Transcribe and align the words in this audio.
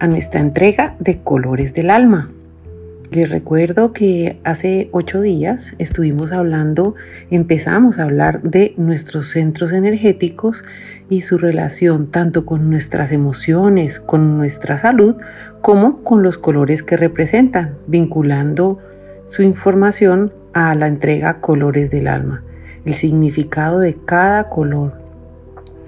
a 0.00 0.06
nuestra 0.06 0.40
entrega 0.40 0.94
de 0.98 1.18
Colores 1.18 1.74
del 1.74 1.90
Alma. 1.90 2.30
Les 3.10 3.30
recuerdo 3.30 3.92
que 3.92 4.38
hace 4.44 4.90
ocho 4.92 5.22
días 5.22 5.74
estuvimos 5.78 6.30
hablando, 6.30 6.94
empezamos 7.30 7.98
a 7.98 8.04
hablar 8.04 8.42
de 8.42 8.74
nuestros 8.76 9.28
centros 9.30 9.72
energéticos 9.72 10.62
y 11.08 11.22
su 11.22 11.38
relación 11.38 12.10
tanto 12.10 12.44
con 12.44 12.68
nuestras 12.68 13.12
emociones, 13.12 13.98
con 13.98 14.36
nuestra 14.36 14.76
salud, 14.76 15.16
como 15.62 16.02
con 16.02 16.22
los 16.22 16.36
colores 16.36 16.82
que 16.82 16.98
representan, 16.98 17.76
vinculando 17.86 18.78
su 19.24 19.42
información 19.42 20.32
a 20.52 20.74
la 20.74 20.86
entrega 20.86 21.40
Colores 21.40 21.90
del 21.90 22.08
Alma, 22.08 22.42
el 22.84 22.94
significado 22.94 23.78
de 23.78 23.94
cada 23.94 24.50
color 24.50 24.92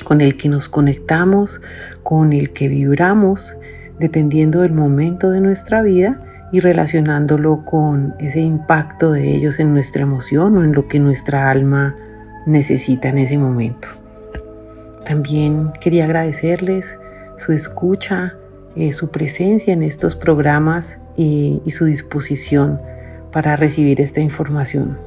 con 0.04 0.22
el 0.22 0.36
que 0.38 0.48
nos 0.48 0.68
conectamos, 0.68 1.60
con 2.02 2.32
el 2.32 2.50
que 2.52 2.68
vibramos, 2.68 3.54
dependiendo 4.00 4.62
del 4.62 4.72
momento 4.72 5.30
de 5.30 5.40
nuestra 5.42 5.82
vida 5.82 6.18
y 6.52 6.60
relacionándolo 6.60 7.64
con 7.64 8.14
ese 8.18 8.40
impacto 8.40 9.12
de 9.12 9.36
ellos 9.36 9.60
en 9.60 9.72
nuestra 9.72 10.02
emoción 10.02 10.56
o 10.56 10.64
en 10.64 10.72
lo 10.72 10.88
que 10.88 10.98
nuestra 10.98 11.50
alma 11.50 11.94
necesita 12.46 13.10
en 13.10 13.18
ese 13.18 13.36
momento. 13.36 13.88
También 15.04 15.70
quería 15.80 16.04
agradecerles 16.04 16.98
su 17.36 17.52
escucha, 17.52 18.34
eh, 18.74 18.92
su 18.92 19.10
presencia 19.10 19.72
en 19.72 19.82
estos 19.82 20.16
programas 20.16 20.98
y, 21.16 21.62
su 21.68 21.84
disposición 21.84 22.80
para 23.32 23.54
recibir 23.56 24.00
esta 24.00 24.20
información. 24.20 24.98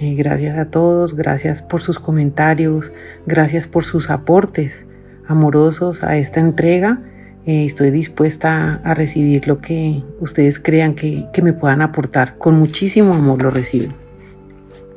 Eh, 0.00 0.14
gracias 0.14 0.58
a 0.58 0.66
todos, 0.66 1.14
gracias 1.14 1.62
por 1.62 1.80
sus 1.80 1.98
comentarios, 1.98 2.92
gracias 3.26 3.68
por 3.68 3.84
sus 3.84 4.10
aportes 4.10 4.84
amorosos 5.28 6.02
a 6.02 6.16
esta 6.16 6.40
entrega 6.40 7.00
eh, 7.46 7.64
estoy 7.64 7.90
dispuesta 7.90 8.80
a 8.84 8.94
recibir 8.94 9.48
lo 9.48 9.58
que 9.58 10.02
ustedes 10.20 10.60
crean 10.60 10.94
que, 10.94 11.26
que 11.32 11.42
me 11.42 11.52
puedan 11.52 11.82
aportar. 11.82 12.36
Con 12.38 12.58
muchísimo 12.58 13.14
amor 13.14 13.42
lo 13.42 13.50
recibo. 13.50 13.92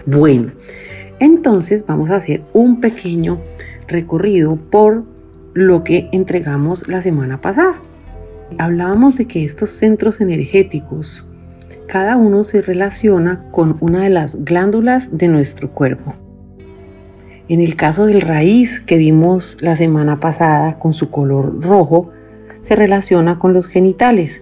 Bueno, 0.06 0.52
entonces 1.20 1.86
vamos 1.86 2.10
a 2.10 2.18
hacer 2.18 2.44
un 2.54 2.82
pequeño 2.82 3.40
recorrido 3.88 4.58
por 4.58 5.04
lo 5.54 5.84
que 5.84 6.10
entregamos 6.12 6.88
la 6.88 7.02
semana 7.02 7.40
pasada. 7.40 7.76
Hablábamos 8.58 9.16
de 9.16 9.26
que 9.26 9.46
estos 9.46 9.70
centros 9.70 10.20
energéticos, 10.20 11.26
cada 11.88 12.18
uno 12.18 12.44
se 12.44 12.62
relaciona 12.62 13.46
con 13.52 13.78
una 13.80 14.04
de 14.04 14.10
las 14.10 14.44
glándulas 14.44 15.16
de 15.18 15.28
nuestro 15.28 15.70
cuerpo. 15.72 16.16
En 17.50 17.62
el 17.62 17.76
caso 17.76 18.06
del 18.06 18.22
raíz 18.22 18.80
que 18.80 18.98
vimos 18.98 19.58
la 19.62 19.76
semana 19.76 20.18
pasada 20.18 20.80
con 20.80 20.94
su 20.94 21.10
color 21.10 21.62
rojo, 21.62 22.12
se 22.64 22.76
relaciona 22.76 23.38
con 23.38 23.54
los 23.54 23.68
genitales, 23.68 24.42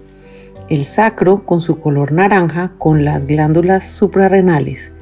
el 0.69 0.85
sacro 0.85 1.43
con 1.43 1.59
su 1.59 1.81
color 1.81 2.13
naranja 2.13 2.71
con 2.77 3.03
las 3.03 3.25
glándulas 3.25 3.83
suprarrenales, 3.85 4.93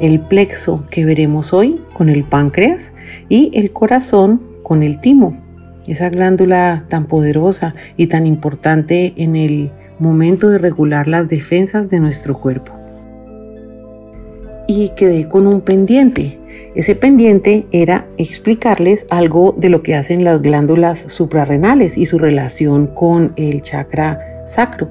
el 0.00 0.20
plexo 0.20 0.84
que 0.90 1.06
veremos 1.06 1.54
hoy 1.54 1.80
con 1.94 2.10
el 2.10 2.24
páncreas 2.24 2.92
y 3.30 3.50
el 3.54 3.72
corazón 3.72 4.42
con 4.62 4.82
el 4.82 5.00
timo, 5.00 5.40
esa 5.86 6.10
glándula 6.10 6.84
tan 6.88 7.06
poderosa 7.06 7.74
y 7.96 8.08
tan 8.08 8.26
importante 8.26 9.14
en 9.16 9.36
el 9.36 9.70
momento 9.98 10.50
de 10.50 10.58
regular 10.58 11.08
las 11.08 11.28
defensas 11.28 11.88
de 11.88 12.00
nuestro 12.00 12.38
cuerpo 12.38 12.73
y 14.66 14.90
quedé 14.90 15.28
con 15.28 15.46
un 15.46 15.60
pendiente. 15.60 16.38
Ese 16.74 16.94
pendiente 16.94 17.66
era 17.72 18.06
explicarles 18.16 19.06
algo 19.10 19.54
de 19.58 19.68
lo 19.68 19.82
que 19.82 19.94
hacen 19.94 20.24
las 20.24 20.40
glándulas 20.40 21.04
suprarrenales 21.08 21.98
y 21.98 22.06
su 22.06 22.18
relación 22.18 22.86
con 22.86 23.32
el 23.36 23.62
chakra 23.62 24.44
sacro. 24.46 24.88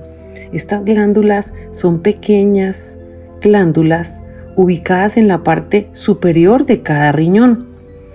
Estas 0.52 0.86
glándulas 0.86 1.54
son 1.72 2.02
pequeñas 2.02 2.98
glándulas 3.42 4.24
ubicadas 4.56 5.18
en 5.18 5.28
la 5.28 5.44
parte 5.44 5.88
superior 5.94 6.66
de 6.66 6.82
cada 6.82 7.12
riñón. 7.12 7.68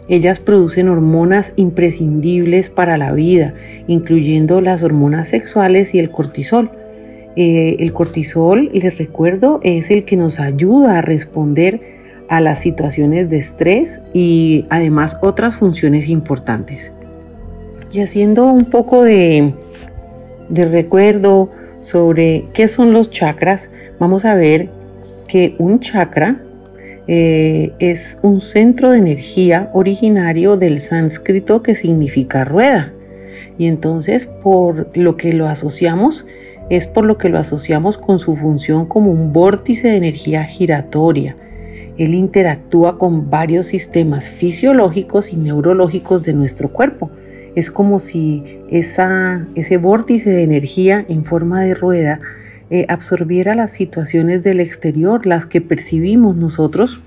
Ellas 0.09 0.41
producen 0.41 0.89
hormonas 0.89 1.53
imprescindibles 1.57 2.71
para 2.71 2.97
la 2.97 3.13
vida, 3.13 3.53
incluyendo 3.87 4.61
las 4.61 4.83
hormonas 4.83 5.29
sexuales 5.29 5.95
y 5.95 5.99
el 5.99 6.11
cortisol. 6.11 6.71
Eh, 7.41 7.77
el 7.85 7.93
cortisol, 7.93 8.69
les 8.73 8.99
recuerdo, 8.99 9.61
es 9.63 9.93
el 9.93 10.05
que 10.05 10.17
nos 10.17 10.41
ayuda 10.41 10.99
a 10.99 11.03
responder 11.03 11.81
a 12.29 12.41
las 12.41 12.61
situaciones 12.61 13.31
de 13.31 13.39
estrés 13.39 14.01
y 14.13 14.67
además 14.71 15.17
otras 15.23 15.55
funciones 15.55 16.09
importantes. 16.09 16.91
Y 17.93 18.01
haciendo 18.01 18.47
un 18.47 18.65
poco 18.65 19.05
de, 19.05 19.55
recuerdo 20.51 21.49
sobre 21.81 22.47
qué 22.55 22.67
son 22.67 22.93
los 22.93 23.09
chakras, 23.13 23.71
vamos 24.01 24.25
a 24.25 24.35
ver 24.35 24.69
que 25.29 25.55
un 25.59 25.79
chakra 25.79 26.43
eh, 27.07 27.71
es 27.79 28.19
un 28.21 28.41
centro 28.41 28.91
de 28.91 28.99
energía 28.99 29.71
originario 29.75 30.57
del 30.57 30.81
sánscrito 30.81 31.63
que 31.63 31.77
significa 31.77 32.45
rueda. 32.45 32.93
Y 33.59 33.67
entonces 33.67 34.27
por 34.27 34.89
lo 34.95 35.17
que 35.17 35.33
lo 35.33 35.47
asociamos 35.47 36.27
es 36.71 36.87
por 36.87 37.05
lo 37.05 37.19
que 37.19 37.29
lo 37.29 37.39
asociamos 37.39 37.97
con 37.97 38.19
su 38.19 38.37
función 38.37 38.87
como 38.87 39.11
un 39.11 39.33
vórtice 39.33 39.89
de 39.89 39.97
energía 39.97 40.45
giratoria. 40.45 41.37
Él 41.97 42.15
interactúa 42.15 42.99
con 42.99 43.31
varios 43.31 43.67
sistemas 43.67 44.29
fisiológicos 44.29 45.33
y 45.33 45.37
neurológicos 45.37 46.23
de 46.23 46.33
nuestro 46.33 46.69
cuerpo. 46.69 47.11
Es 47.57 47.71
como 47.71 47.99
si 47.99 48.61
ese 48.71 49.77
vórtice 49.79 50.31
de 50.31 50.43
energía 50.43 51.05
en 51.09 51.25
forma 51.25 51.63
de 51.63 51.75
rueda 51.75 52.21
eh, 52.71 52.85
absorbiera 52.89 53.55
las 53.55 53.73
situaciones 53.73 54.43
del 54.43 54.61
exterior, 54.61 55.27
las 55.27 55.47
que 55.47 55.61
percibimos 55.61 56.37
nosotros, 56.37 57.01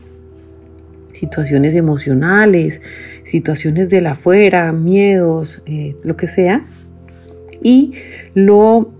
situaciones 1.14 1.76
emocionales, 1.76 2.82
situaciones 3.24 3.88
del 3.88 4.08
afuera, 4.08 4.74
miedos, 4.74 5.62
eh, 5.68 5.96
lo 6.04 6.18
que 6.18 6.28
sea, 6.28 6.66
y 7.62 7.94
lo 8.34 8.92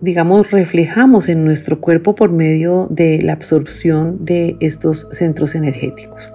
digamos, 0.00 0.50
reflejamos 0.50 1.28
en 1.28 1.44
nuestro 1.44 1.80
cuerpo 1.80 2.14
por 2.14 2.30
medio 2.32 2.86
de 2.90 3.20
la 3.22 3.34
absorción 3.34 4.24
de 4.24 4.56
estos 4.60 5.06
centros 5.12 5.54
energéticos. 5.54 6.32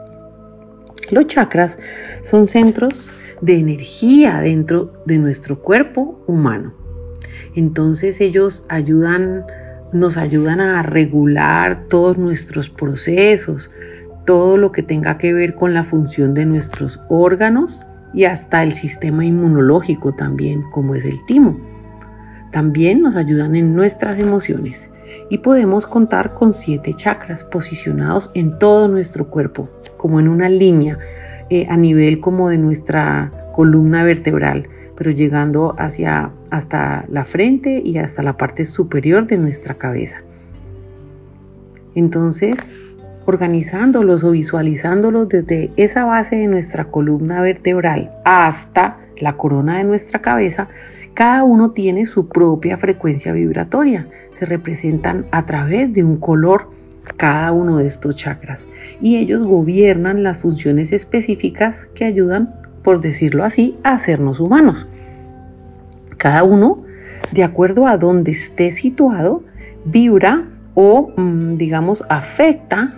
Los 1.12 1.28
chakras 1.28 1.78
son 2.22 2.48
centros 2.48 3.12
de 3.42 3.58
energía 3.58 4.40
dentro 4.40 4.94
de 5.06 5.18
nuestro 5.18 5.62
cuerpo 5.62 6.24
humano. 6.28 6.74
Entonces 7.56 8.22
ellos 8.22 8.66
ayudan, 8.70 9.46
nos 9.94 10.18
ayudan 10.18 10.60
a 10.60 10.84
regular 10.84 11.86
todos 11.90 12.18
nuestros 12.18 12.70
procesos, 12.70 13.70
todo 14.26 14.58
lo 14.58 14.72
que 14.72 14.84
tenga 14.84 15.18
que 15.18 15.34
ver 15.34 15.56
con 15.56 15.74
la 15.74 15.84
función 15.84 16.34
de 16.34 16.46
nuestros 16.46 17.00
órganos 17.10 17.86
y 18.14 18.26
hasta 18.26 18.64
el 18.64 18.74
sistema 18.74 19.26
inmunológico 19.26 20.14
también, 20.14 20.64
como 20.72 20.96
es 20.96 21.06
el 21.06 21.24
timo. 21.28 21.75
También 22.56 23.02
nos 23.02 23.18
ayudan 23.18 23.54
en 23.58 23.76
nuestras 23.76 24.18
emociones 24.18 24.90
y 25.30 25.40
podemos 25.40 25.86
contar 25.86 26.36
con 26.36 26.54
siete 26.54 26.94
chakras 26.94 27.44
posicionados 27.44 28.32
en 28.34 28.58
todo 28.60 28.88
nuestro 28.88 29.28
cuerpo, 29.28 29.68
como 29.98 30.22
en 30.22 30.30
una 30.30 30.48
línea 30.48 30.98
eh, 31.50 31.68
a 31.70 31.76
nivel 31.76 32.22
como 32.22 32.50
de 32.50 32.58
nuestra 32.58 33.30
columna 33.52 34.06
vertebral, 34.06 34.70
pero 34.96 35.12
llegando 35.12 35.76
hacia 35.78 36.32
hasta 36.50 37.04
la 37.10 37.26
frente 37.26 37.82
y 37.84 37.98
hasta 37.98 38.24
la 38.24 38.38
parte 38.38 38.64
superior 38.64 39.28
de 39.28 39.38
nuestra 39.38 39.74
cabeza. 39.74 40.22
Entonces, 41.94 42.72
organizándolos 43.26 44.24
o 44.24 44.32
visualizándolos 44.32 45.28
desde 45.28 45.72
esa 45.76 46.06
base 46.06 46.38
de 46.38 46.48
nuestra 46.48 46.86
columna 46.86 47.42
vertebral 47.42 48.12
hasta 48.24 49.00
la 49.20 49.36
corona 49.36 49.80
de 49.80 49.84
nuestra 49.84 50.22
cabeza, 50.22 50.70
cada 51.16 51.46
uno 51.46 51.72
tiene 51.72 52.06
su 52.06 52.28
propia 52.28 52.78
frecuencia 52.78 53.32
vibratoria. 53.32 54.08
Se 54.34 54.46
representan 54.46 55.26
a 55.32 55.46
través 55.46 55.94
de 55.94 56.04
un 56.04 56.18
color 56.18 56.70
cada 57.18 57.54
uno 57.54 57.78
de 57.78 57.88
estos 57.88 58.16
chakras 58.16 58.68
y 59.02 59.16
ellos 59.16 59.48
gobiernan 59.48 60.24
las 60.24 60.38
funciones 60.38 60.92
específicas 60.92 61.88
que 61.96 62.04
ayudan, 62.04 62.54
por 62.84 63.00
decirlo 63.00 63.46
así, 63.46 63.78
a 63.84 63.94
hacernos 63.94 64.42
humanos. 64.42 64.86
Cada 66.18 66.44
uno 66.44 66.84
de 67.32 67.44
acuerdo 67.44 67.88
a 67.88 67.98
donde 67.98 68.32
esté 68.32 68.72
situado, 68.72 69.44
vibra 69.86 70.44
o, 70.74 71.14
mm, 71.16 71.56
digamos, 71.56 72.04
afecta, 72.10 72.94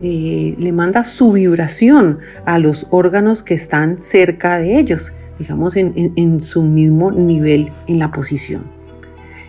eh, 0.00 0.54
le 0.56 0.72
manda 0.72 1.04
su 1.04 1.32
vibración 1.32 2.20
a 2.46 2.58
los 2.58 2.86
órganos 2.88 3.42
que 3.42 3.52
están 3.52 4.00
cerca 4.00 4.56
de 4.56 4.78
ellos, 4.78 5.12
digamos, 5.40 5.74
en, 5.74 6.40
su 6.40 6.62
mismo 6.62 7.10
nivel 7.10 7.72
en 7.88 7.98
la 7.98 8.12
posición. 8.12 8.62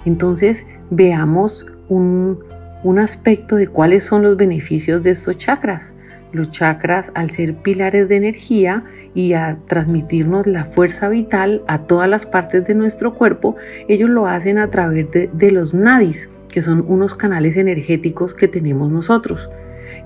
Entonces, 0.05 0.65
veamos 0.89 1.65
un, 1.89 2.39
un 2.83 2.97
aspecto 2.97 3.57
de 3.57 3.67
cuáles 3.67 4.03
son 4.03 4.23
los 4.23 4.37
beneficios 4.37 5.03
de 5.03 5.11
estos 5.11 5.37
chakras. 5.37 5.91
Los 6.31 6.49
chakras, 6.49 7.11
al 7.13 7.29
ser 7.29 7.55
pilares 7.55 8.07
de 8.07 8.15
energía 8.15 8.85
y 9.13 9.33
a 9.33 9.57
transmitirnos 9.67 10.47
la 10.47 10.63
fuerza 10.63 11.09
vital 11.09 11.61
a 11.67 11.79
todas 11.79 12.09
las 12.09 12.25
partes 12.25 12.65
de 12.65 12.73
nuestro 12.73 13.13
cuerpo, 13.13 13.57
ellos 13.89 14.09
lo 14.09 14.27
hacen 14.27 14.57
a 14.57 14.69
través 14.69 15.07
de, 15.11 15.51
los 15.51 15.73
nadis, 15.73 16.29
que 16.49 16.61
son 16.61 16.85
unos 16.87 17.15
canales 17.15 17.57
energéticos 17.57 18.33
que 18.33 18.47
tenemos 18.47 18.89
nosotros. 18.89 19.49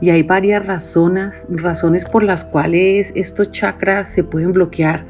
Y 0.02 0.10
hay 0.10 0.24
varias 0.24 0.66
razones, 0.66 1.46
razones 1.48 2.06
por 2.06 2.24
las 2.24 2.44
cuales 2.44 3.12
estos 3.16 3.52
chakras 3.52 4.10
se 4.10 4.24
pueden 4.24 4.52
bloquear. 4.52 5.06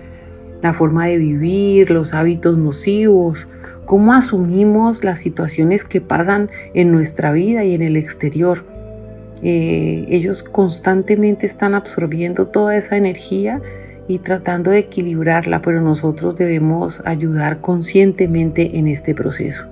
La 0.66 0.74
forma 0.74 1.06
de 1.06 1.20
vivir, 1.20 1.92
los 1.92 2.16
hábitos 2.16 2.58
nocivos, 2.58 3.46
cómo 3.86 4.14
asumimos 4.14 5.04
las 5.04 5.20
situaciones 5.20 5.86
que 5.86 6.02
pasan 6.02 6.50
en 6.74 6.92
nuestra 6.92 7.32
vida 7.32 7.64
y 7.64 7.76
en 7.76 7.84
el 7.84 7.96
exterior. 7.96 8.66
Eh, 9.44 10.08
ellos 10.10 10.42
constantemente 10.42 11.46
están 11.46 11.76
absorbiendo 11.76 12.48
toda 12.48 12.76
esa 12.76 12.98
energía 12.98 13.62
y 14.08 14.18
tratando 14.18 14.72
de 14.72 14.80
equilibrarla, 14.80 15.62
pero 15.62 15.82
nosotros 15.82 16.36
debemos 16.36 17.00
ayudar 17.06 17.62
conscientemente 17.62 18.80
en 18.80 18.88
este 18.88 19.14
proceso. 19.14 19.66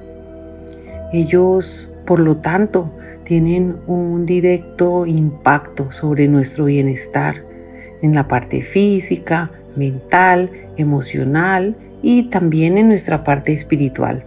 Ellos, 1.12 1.92
por 2.06 2.20
lo 2.20 2.38
tanto, 2.38 2.92
tienen 3.24 3.78
un 3.88 4.28
directo 4.28 5.08
impacto 5.08 5.92
sobre 5.92 6.28
nuestro 6.28 6.66
bienestar 6.66 7.44
en 8.04 8.14
la 8.14 8.28
parte 8.28 8.62
física, 8.62 9.50
mental, 9.76 10.50
emocional 10.78 11.76
y 12.02 12.24
también 12.24 12.78
en 12.78 12.90
nuestra 12.90 13.24
parte 13.24 13.54
espiritual. 13.54 14.24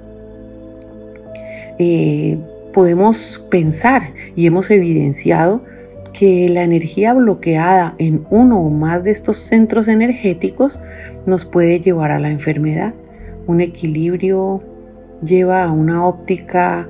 Eh, 1.78 2.38
podemos 2.72 3.42
pensar 3.50 4.02
y 4.34 4.46
hemos 4.46 4.70
evidenciado 4.70 5.62
que 6.12 6.48
la 6.48 6.62
energía 6.62 7.12
bloqueada 7.12 7.94
en 7.98 8.26
uno 8.30 8.60
o 8.60 8.70
más 8.70 9.04
de 9.04 9.10
estos 9.10 9.36
centros 9.36 9.86
energéticos 9.86 10.78
nos 11.26 11.44
puede 11.44 11.78
llevar 11.80 12.10
a 12.10 12.18
la 12.18 12.30
enfermedad. 12.30 12.94
Un 13.46 13.60
equilibrio 13.60 14.62
lleva 15.22 15.64
a 15.64 15.70
una 15.70 16.06
óptica 16.06 16.88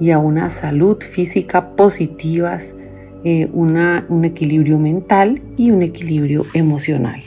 y 0.00 0.10
a 0.10 0.18
una 0.18 0.48
salud 0.48 0.98
física 1.02 1.70
positivas, 1.76 2.74
eh, 3.24 3.48
un 3.52 4.24
equilibrio 4.24 4.78
mental 4.78 5.40
y 5.56 5.70
un 5.70 5.82
equilibrio 5.82 6.46
emocional. 6.54 7.22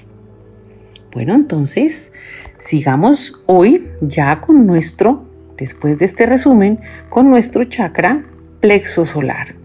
Bueno, 1.12 1.34
entonces 1.34 2.12
sigamos 2.60 3.42
hoy 3.46 3.88
ya 4.02 4.42
con 4.42 4.68
nuestro, 4.68 5.24
después 5.58 5.98
de 5.98 6.06
este 6.06 6.26
resumen, 6.26 6.80
con 7.10 7.30
nuestro 7.30 7.64
chakra 7.64 8.24
plexo 8.60 9.06
solar. 9.06 9.56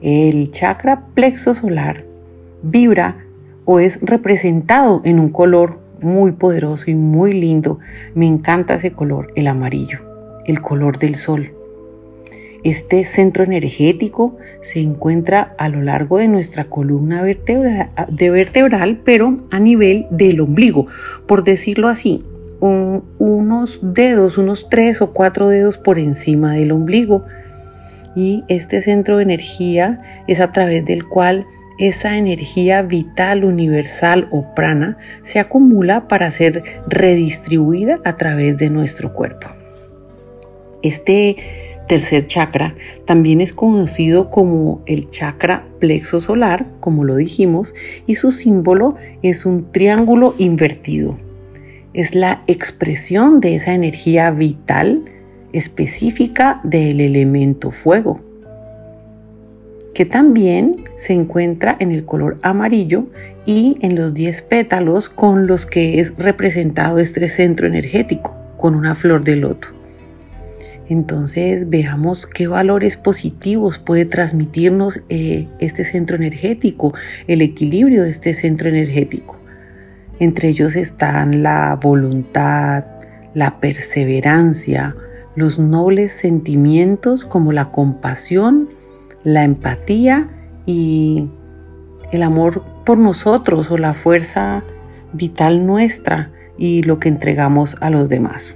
El 0.00 0.50
chakra 0.50 1.06
plexo 1.14 1.54
solar 1.54 2.04
vibra 2.62 3.16
o 3.64 3.80
es 3.80 3.98
representado 4.02 5.00
en 5.04 5.18
un 5.18 5.30
color 5.30 5.78
muy 6.00 6.32
poderoso 6.32 6.90
y 6.90 6.94
muy 6.94 7.32
lindo. 7.32 7.78
Me 8.14 8.26
encanta 8.26 8.74
ese 8.74 8.92
color, 8.92 9.28
el 9.34 9.46
amarillo, 9.46 10.00
el 10.44 10.60
color 10.60 10.98
del 10.98 11.16
sol. 11.16 11.53
Este 12.64 13.04
centro 13.04 13.44
energético 13.44 14.38
se 14.62 14.80
encuentra 14.80 15.54
a 15.58 15.68
lo 15.68 15.82
largo 15.82 16.16
de 16.16 16.28
nuestra 16.28 16.64
columna 16.64 17.22
vertebral, 17.22 17.90
de 18.08 18.30
vertebral 18.30 19.00
pero 19.04 19.38
a 19.50 19.60
nivel 19.60 20.06
del 20.10 20.40
ombligo, 20.40 20.86
por 21.26 21.44
decirlo 21.44 21.88
así, 21.88 22.24
unos 22.60 23.78
dedos, 23.82 24.38
unos 24.38 24.70
tres 24.70 25.02
o 25.02 25.12
cuatro 25.12 25.48
dedos 25.48 25.76
por 25.76 25.98
encima 25.98 26.54
del 26.54 26.72
ombligo 26.72 27.26
y 28.16 28.44
este 28.48 28.80
centro 28.80 29.18
de 29.18 29.24
energía 29.24 30.22
es 30.26 30.40
a 30.40 30.50
través 30.50 30.86
del 30.86 31.06
cual 31.06 31.46
esa 31.78 32.16
energía 32.16 32.80
vital 32.80 33.44
universal 33.44 34.28
o 34.30 34.54
prana 34.54 34.96
se 35.22 35.38
acumula 35.38 36.08
para 36.08 36.30
ser 36.30 36.62
redistribuida 36.86 38.00
a 38.04 38.16
través 38.16 38.56
de 38.56 38.70
nuestro 38.70 39.12
cuerpo. 39.12 39.48
Este 40.82 41.63
tercer 41.86 42.26
chakra 42.26 42.74
también 43.04 43.40
es 43.40 43.52
conocido 43.52 44.30
como 44.30 44.82
el 44.86 45.10
chakra 45.10 45.66
plexo 45.78 46.20
solar, 46.20 46.66
como 46.80 47.04
lo 47.04 47.16
dijimos, 47.16 47.74
y 48.06 48.14
su 48.14 48.32
símbolo 48.32 48.96
es 49.22 49.46
un 49.46 49.70
triángulo 49.72 50.34
invertido. 50.38 51.18
Es 51.92 52.14
la 52.14 52.42
expresión 52.46 53.40
de 53.40 53.54
esa 53.54 53.74
energía 53.74 54.30
vital 54.30 55.04
específica 55.52 56.60
del 56.64 57.00
elemento 57.00 57.70
fuego, 57.70 58.20
que 59.94 60.04
también 60.04 60.76
se 60.96 61.12
encuentra 61.12 61.76
en 61.78 61.92
el 61.92 62.04
color 62.04 62.38
amarillo 62.42 63.06
y 63.46 63.76
en 63.80 63.94
los 63.94 64.14
10 64.14 64.42
pétalos 64.42 65.08
con 65.08 65.46
los 65.46 65.66
que 65.66 66.00
es 66.00 66.16
representado 66.16 66.98
este 66.98 67.28
centro 67.28 67.68
energético, 67.68 68.34
con 68.56 68.74
una 68.74 68.96
flor 68.96 69.22
de 69.22 69.36
loto. 69.36 69.73
Entonces 70.88 71.68
veamos 71.68 72.26
qué 72.26 72.46
valores 72.46 72.96
positivos 72.96 73.78
puede 73.78 74.04
transmitirnos 74.04 75.00
eh, 75.08 75.48
este 75.58 75.84
centro 75.84 76.16
energético, 76.16 76.94
el 77.26 77.40
equilibrio 77.40 78.02
de 78.02 78.10
este 78.10 78.34
centro 78.34 78.68
energético. 78.68 79.36
Entre 80.18 80.50
ellos 80.50 80.76
están 80.76 81.42
la 81.42 81.78
voluntad, 81.80 82.84
la 83.32 83.58
perseverancia, 83.60 84.94
los 85.36 85.58
nobles 85.58 86.12
sentimientos 86.12 87.24
como 87.24 87.52
la 87.52 87.70
compasión, 87.70 88.68
la 89.24 89.42
empatía 89.42 90.28
y 90.66 91.28
el 92.12 92.22
amor 92.22 92.62
por 92.84 92.98
nosotros 92.98 93.70
o 93.70 93.78
la 93.78 93.94
fuerza 93.94 94.62
vital 95.14 95.66
nuestra 95.66 96.30
y 96.58 96.82
lo 96.82 97.00
que 97.00 97.08
entregamos 97.08 97.76
a 97.80 97.90
los 97.90 98.08
demás. 98.08 98.54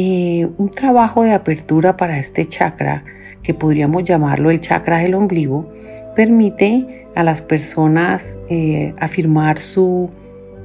Eh, 0.00 0.48
un 0.58 0.70
trabajo 0.70 1.24
de 1.24 1.32
apertura 1.32 1.96
para 1.96 2.20
este 2.20 2.46
chakra, 2.46 3.02
que 3.42 3.52
podríamos 3.52 4.04
llamarlo 4.04 4.52
el 4.52 4.60
chakra 4.60 4.98
del 4.98 5.14
ombligo, 5.14 5.68
permite 6.14 7.04
a 7.16 7.24
las 7.24 7.42
personas 7.42 8.38
eh, 8.48 8.94
afirmar 9.00 9.58
su 9.58 10.08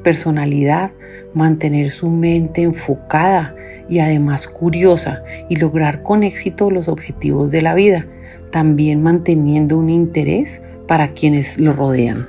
personalidad, 0.03 0.91
mantener 1.33 1.89
su 1.89 2.11
mente 2.11 2.61
enfocada 2.61 3.55
y 3.89 3.97
además 3.97 4.47
curiosa 4.47 5.23
y 5.49 5.55
lograr 5.55 6.03
con 6.03 6.21
éxito 6.21 6.69
los 6.69 6.87
objetivos 6.87 7.49
de 7.49 7.63
la 7.63 7.73
vida, 7.73 8.05
también 8.51 9.01
manteniendo 9.01 9.79
un 9.79 9.89
interés 9.89 10.61
para 10.87 11.07
quienes 11.13 11.57
lo 11.57 11.73
rodean. 11.73 12.27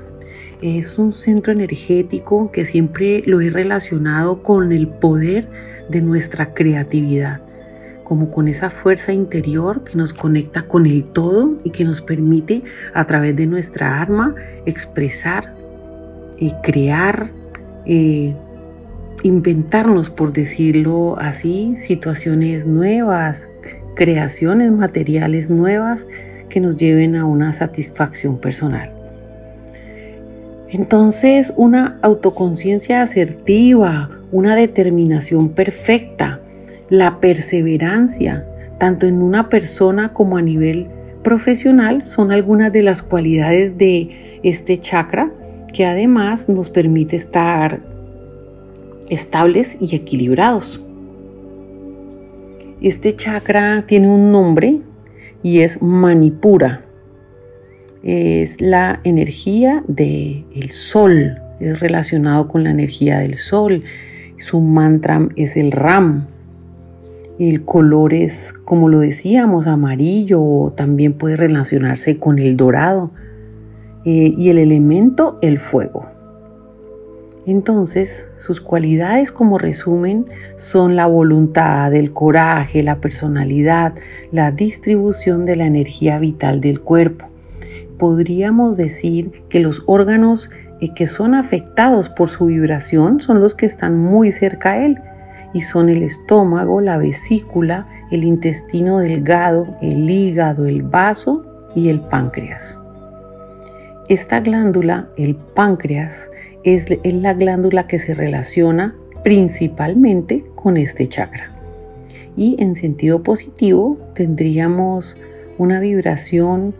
Es 0.62 0.99
un 0.99 1.12
centro 1.12 1.52
energético 1.52 2.50
que 2.50 2.64
siempre 2.64 3.23
lo 3.26 3.42
he 3.42 3.50
relacionado 3.50 4.42
con 4.42 4.73
el 4.73 4.88
poder 4.88 5.74
de 5.88 6.00
nuestra 6.00 6.55
creatividad, 6.55 7.41
como 8.05 8.31
con 8.31 8.49
esa 8.49 8.71
fuerza 8.71 9.12
interior 9.12 9.85
que 9.85 9.97
nos 9.97 10.12
conecta 10.12 10.62
con 10.62 10.87
el 10.87 11.05
todo 11.05 11.59
y 11.64 11.71
que 11.71 11.85
nos 11.85 12.00
permite 12.00 12.62
a 12.93 13.07
través 13.07 13.37
de 13.37 13.47
nuestra 13.47 14.00
arma 14.00 14.35
expresar, 14.67 15.55
eh, 16.38 16.53
crear, 16.62 17.31
eh, 17.87 18.35
inventarnos, 19.23 20.11
por 20.11 20.33
decirlo 20.33 21.17
así, 21.19 21.75
situaciones 21.76 22.67
nuevas, 22.67 23.47
creaciones 23.95 24.73
materiales 24.73 25.49
nuevas 25.49 26.07
que 26.49 26.61
nos 26.61 26.76
lleven 26.76 27.17
a 27.17 27.25
una 27.25 27.53
satisfacción 27.53 28.38
personal. 28.38 28.91
Entonces, 30.69 31.53
una 31.57 31.99
autoconciencia 32.03 33.03
asertiva, 33.03 34.11
una 34.35 34.57
determinación 34.57 35.50
perfecta, 35.50 36.41
la 36.91 37.21
perseverancia, 37.21 38.45
tanto 38.81 39.07
en 39.07 39.23
una 39.23 39.49
persona 39.49 40.12
como 40.12 40.37
a 40.37 40.43
nivel 40.43 40.88
profesional, 41.23 42.03
son 42.03 42.33
algunas 42.33 42.73
de 42.73 42.83
las 42.83 43.00
cualidades 43.00 43.79
de 43.79 44.41
este 44.43 44.76
chakra 44.79 45.31
que 45.73 45.87
además 45.87 46.49
nos 46.49 46.69
permite 46.69 47.14
estar 47.14 47.81
estables 49.09 49.79
y 49.81 49.95
equilibrados. 49.95 50.83
Este 52.83 53.14
chakra 53.14 53.85
tiene 53.87 54.09
un 54.09 54.33
nombre 54.33 54.81
y 55.45 55.61
es 55.61 55.81
Manipura. 55.81 56.85
Es 58.03 58.61
la 58.61 58.99
energía 59.05 59.85
del 59.87 60.73
sol, 60.73 61.38
es 61.61 61.79
relacionado 61.79 62.49
con 62.49 62.64
la 62.64 62.71
energía 62.71 63.21
del 63.21 63.37
sol. 63.37 63.85
Su 64.45 64.61
mantra 64.61 65.27
es 65.37 65.57
el 65.57 65.73
Ram. 65.73 66.27
El 67.39 67.65
color 67.65 68.13
es, 68.13 68.53
como 68.67 68.91
lo 68.91 69.01
decíamos, 69.01 69.67
amarillo 69.67 70.43
o 70.43 70.71
también 70.71 71.15
puede 71.15 71.37
relacionarse 71.37 72.19
con 72.19 72.39
el 72.39 72.55
dorado. 72.55 73.11
Eh, 74.05 74.35
y 74.37 74.51
el 74.51 74.59
elemento, 74.59 75.39
el 75.41 75.59
fuego. 75.59 76.05
Entonces, 77.47 78.29
sus 78.37 78.61
cualidades 78.61 79.33
como 79.33 79.57
resumen 79.57 80.27
son 80.59 80.95
la 80.95 81.07
voluntad, 81.07 81.95
el 81.95 82.13
coraje, 82.13 82.83
la 82.83 83.01
personalidad, 83.01 83.95
la 84.31 84.51
distribución 84.51 85.47
de 85.47 85.57
la 85.57 85.65
energía 85.65 86.19
vital 86.19 86.61
del 86.61 86.83
cuerpo. 86.83 87.31
Podríamos 87.97 88.77
decir 88.77 89.31
que 89.49 89.61
los 89.61 89.83
órganos 89.87 90.51
que 90.91 91.07
son 91.07 91.35
afectados 91.35 92.09
por 92.09 92.29
su 92.29 92.47
vibración 92.47 93.21
son 93.21 93.41
los 93.41 93.55
que 93.55 93.67
están 93.67 93.99
muy 93.99 94.33
cerca 94.33 94.73
a 94.73 94.85
él 94.85 95.00
y 95.53 95.61
son 95.61 95.88
el 95.88 96.03
estómago, 96.03 96.81
la 96.81 96.99
vesícula, 96.99 97.87
el 98.11 98.25
intestino 98.25 98.99
delgado, 98.99 99.76
el 99.81 100.11
hígado, 100.11 100.67
el 100.67 100.83
vaso 100.83 101.45
y 101.75 101.88
el 101.88 102.00
páncreas. 102.00 102.79
Esta 104.09 104.41
glándula, 104.41 105.09
el 105.17 105.35
páncreas, 105.37 106.29
es, 106.64 106.87
la 107.05 107.35
glándula 107.35 107.87
que 107.87 107.99
se 107.99 108.14
relaciona 108.14 108.95
principalmente 109.23 110.45
con 110.55 110.76
este 110.76 111.07
chakra. 111.07 111.50
Y 112.37 112.57
en 112.59 112.75
sentido 112.75 113.23
positivo 113.23 113.97
tendríamos 114.14 115.17
una 115.57 115.79
vibración 115.79 116.75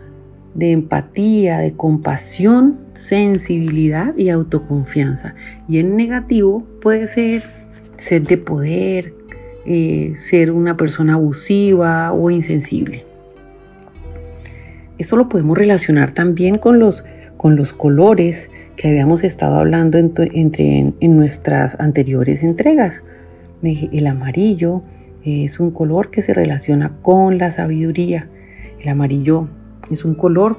de 0.55 0.71
empatía, 0.71 1.59
de 1.59 1.73
compasión, 1.73 2.79
sensibilidad 2.95 4.17
y 4.17 4.29
autoconfianza. 4.29 5.35
Y 5.69 5.77
en 5.77 5.95
negativo 5.95 6.65
puede 6.81 7.07
ser 7.07 7.43
ser 7.97 8.23
de 8.23 8.37
poder, 8.37 9.13
eh, 9.65 10.13
ser 10.15 10.51
una 10.51 10.77
persona 10.77 11.15
abusiva 11.15 12.11
o 12.11 12.29
insensible. 12.29 13.03
Esto 14.97 15.17
lo 15.17 15.27
podemos 15.27 15.57
relacionar 15.57 16.11
también 16.11 16.57
con 16.57 16.79
los, 16.79 17.03
con 17.37 17.55
los 17.55 17.73
colores 17.73 18.49
que 18.75 18.89
habíamos 18.89 19.23
estado 19.23 19.55
hablando 19.55 19.97
entre, 19.97 20.93
en 20.99 21.17
nuestras 21.17 21.79
anteriores 21.79 22.43
entregas. 22.43 23.03
El 23.61 24.07
amarillo 24.07 24.83
es 25.23 25.59
un 25.59 25.71
color 25.71 26.11
que 26.11 26.21
se 26.21 26.33
relaciona 26.33 26.91
con 27.01 27.37
la 27.37 27.51
sabiduría. 27.51 28.27
El 28.79 28.89
amarillo 28.89 29.49
es 29.91 30.05
un 30.05 30.15
color 30.15 30.57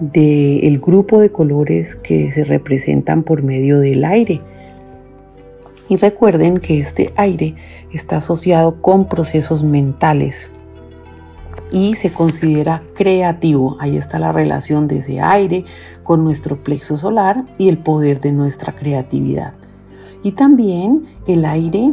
del 0.00 0.78
grupo 0.80 1.20
de 1.20 1.30
colores 1.30 1.94
que 1.96 2.30
se 2.30 2.44
representan 2.44 3.22
por 3.22 3.42
medio 3.42 3.78
del 3.78 4.04
aire. 4.04 4.40
Y 5.88 5.96
recuerden 5.96 6.58
que 6.58 6.80
este 6.80 7.12
aire 7.16 7.54
está 7.92 8.16
asociado 8.16 8.80
con 8.80 9.06
procesos 9.08 9.62
mentales 9.62 10.48
y 11.70 11.94
se 11.96 12.10
considera 12.10 12.82
creativo. 12.94 13.76
Ahí 13.80 13.96
está 13.96 14.18
la 14.18 14.32
relación 14.32 14.88
de 14.88 14.98
ese 14.98 15.20
aire 15.20 15.64
con 16.02 16.24
nuestro 16.24 16.56
plexo 16.56 16.96
solar 16.96 17.44
y 17.58 17.68
el 17.68 17.78
poder 17.78 18.20
de 18.20 18.32
nuestra 18.32 18.72
creatividad. 18.72 19.52
Y 20.22 20.32
también 20.32 21.04
el 21.26 21.44
aire 21.44 21.92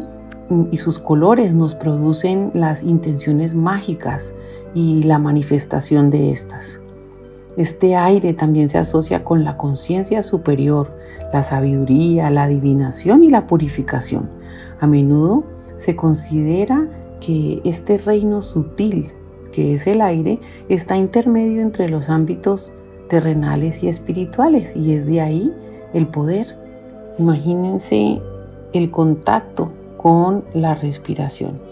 y 0.71 0.77
sus 0.77 0.99
colores 0.99 1.53
nos 1.53 1.75
producen 1.75 2.51
las 2.53 2.83
intenciones 2.83 3.53
mágicas 3.53 4.33
y 4.73 5.03
la 5.03 5.19
manifestación 5.19 6.09
de 6.09 6.31
estas. 6.31 6.79
Este 7.57 7.95
aire 7.95 8.33
también 8.33 8.69
se 8.69 8.77
asocia 8.77 9.23
con 9.23 9.43
la 9.43 9.57
conciencia 9.57 10.23
superior, 10.23 10.89
la 11.33 11.43
sabiduría, 11.43 12.29
la 12.29 12.43
adivinación 12.43 13.23
y 13.23 13.29
la 13.29 13.47
purificación. 13.47 14.29
A 14.79 14.87
menudo 14.87 15.43
se 15.77 15.95
considera 15.95 16.87
que 17.19 17.61
este 17.65 17.97
reino 17.97 18.41
sutil, 18.41 19.11
que 19.51 19.73
es 19.73 19.85
el 19.85 20.01
aire, 20.01 20.39
está 20.69 20.95
intermedio 20.95 21.61
entre 21.61 21.89
los 21.89 22.09
ámbitos 22.09 22.71
terrenales 23.09 23.83
y 23.83 23.89
espirituales 23.89 24.75
y 24.75 24.93
es 24.93 25.05
de 25.05 25.19
ahí 25.19 25.53
el 25.93 26.07
poder. 26.07 26.55
Imagínense 27.19 28.21
el 28.71 28.89
contacto 28.89 29.71
con 29.97 30.45
la 30.53 30.75
respiración. 30.75 31.70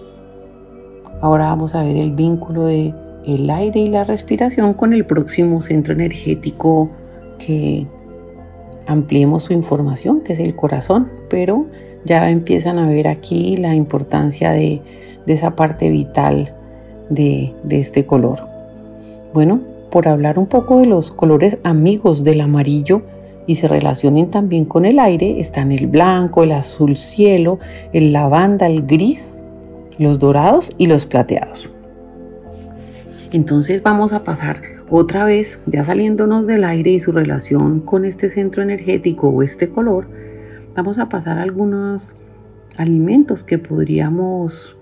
Ahora 1.21 1.45
vamos 1.45 1.75
a 1.75 1.83
ver 1.83 1.97
el 1.97 2.11
vínculo 2.11 2.65
de 2.65 2.93
el 3.25 3.49
aire 3.49 3.81
y 3.81 3.89
la 3.89 4.05
respiración 4.05 4.73
con 4.73 4.93
el 4.93 5.05
próximo 5.05 5.61
centro 5.61 5.93
energético 5.93 6.89
que 7.37 7.85
ampliemos 8.87 9.43
su 9.43 9.53
información, 9.53 10.21
que 10.21 10.33
es 10.33 10.39
el 10.39 10.55
corazón, 10.55 11.09
pero 11.29 11.65
ya 12.05 12.29
empiezan 12.29 12.79
a 12.79 12.87
ver 12.87 13.07
aquí 13.07 13.57
la 13.57 13.75
importancia 13.75 14.51
de, 14.51 14.81
esa 15.27 15.55
parte 15.55 15.91
vital 15.91 16.55
de, 17.09 17.53
de 17.63 17.79
este 17.79 18.05
color. 18.05 18.39
Bueno, 19.31 19.59
por 19.91 20.07
hablar 20.07 20.39
un 20.39 20.47
poco 20.47 20.79
de 20.79 20.87
los 20.87 21.11
colores 21.11 21.59
amigos 21.63 22.23
del 22.23 22.41
amarillo 22.41 23.03
y 23.45 23.57
se 23.57 23.67
relacionen 23.67 24.31
también 24.31 24.65
con 24.65 24.85
el 24.85 24.97
aire, 24.97 25.39
están 25.39 25.71
el 25.71 25.85
blanco, 25.85 26.43
el 26.43 26.51
azul 26.51 26.97
cielo, 26.97 27.59
el 27.93 28.11
lavanda, 28.11 28.65
el 28.65 28.87
gris, 28.87 29.43
los 29.99 30.17
dorados 30.17 30.73
y 30.79 30.87
los 30.87 31.05
plateados. 31.05 31.69
Entonces 33.31 33.83
vamos 33.83 34.11
a 34.11 34.23
pasar 34.23 34.61
otra 34.89 35.23
vez, 35.23 35.59
ya 35.67 35.83
saliéndonos 35.83 36.47
del 36.47 36.63
aire 36.63 36.89
y 36.89 36.99
su 36.99 37.11
relación 37.11 37.81
con 37.81 38.05
este 38.05 38.27
centro 38.27 38.63
energético 38.63 39.29
o 39.29 39.43
este 39.43 39.69
color, 39.69 40.07
vamos 40.75 40.97
a 40.97 41.09
pasar 41.09 41.37
algunos 41.37 42.15
alimentos 42.75 43.43
que 43.43 43.59
podríamos 43.59 44.75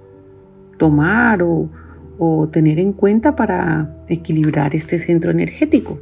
tomar 0.77 1.43
o, 1.43 1.69
o 2.17 2.47
tener 2.47 2.79
en 2.79 2.93
cuenta 2.93 3.35
para 3.35 3.97
equilibrar 4.07 4.75
este 4.75 4.97
centro 4.97 5.31
energético. 5.31 5.99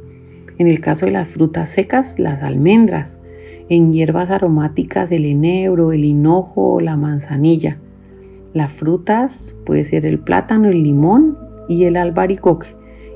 En 0.58 0.68
el 0.68 0.80
caso 0.80 1.06
de 1.06 1.12
las 1.12 1.26
frutas 1.26 1.70
secas, 1.70 2.18
las 2.20 2.42
almendras. 2.42 3.18
En 3.68 3.92
hierbas 3.92 4.30
aromáticas, 4.30 5.10
el 5.10 5.24
enebro, 5.24 5.92
el 5.92 6.04
hinojo 6.04 6.80
la 6.80 6.96
manzanilla. 6.96 7.78
Las 8.56 8.72
frutas 8.72 9.54
puede 9.66 9.84
ser 9.84 10.06
el 10.06 10.18
plátano, 10.18 10.70
el 10.70 10.82
limón 10.82 11.36
y 11.68 11.84
el 11.84 11.94
albaricoque. 11.94 12.68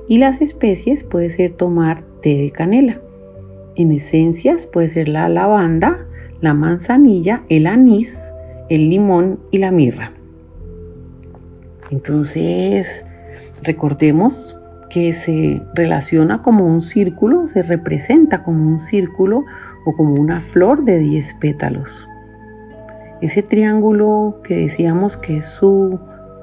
Y 0.07 0.19
las 0.19 0.43
especies 0.43 1.03
puede 1.03 1.31
ser 1.31 1.55
tomar 1.55 2.03
té 2.21 2.37
de 2.37 2.51
canela. 2.51 3.01
En 3.75 3.91
esencias 3.91 4.67
puede 4.67 4.89
ser 4.89 5.09
la 5.09 5.31
lavanda, 5.31 6.05
la 6.43 6.53
manzanilla, 6.53 7.43
el 7.49 7.67
anís, 7.67 8.21
el 8.69 8.91
limón 8.91 9.41
y 9.51 9.57
la 9.57 9.71
mirra. 9.71 10.13
Entonces, 11.91 13.03
recordemos 13.63 14.59
que 14.91 15.15
se 15.15 15.63
relaciona 15.73 16.43
como 16.43 16.67
un 16.67 16.83
círculo, 16.83 17.49
se 17.49 17.63
representa 17.63 18.45
como 18.45 18.63
un 18.63 18.79
círculo 18.79 19.47
o 19.87 19.97
como 19.97 20.17
una 20.17 20.43
flor 20.43 20.85
de 20.85 20.99
10 20.99 21.33
pétalos. 21.41 22.07
Ese 23.21 23.43
triángulo 23.43 24.41
que 24.43 24.57
decíamos 24.57 25.17
que 25.17 25.39
es 25.39 25.47
su, 25.47 25.99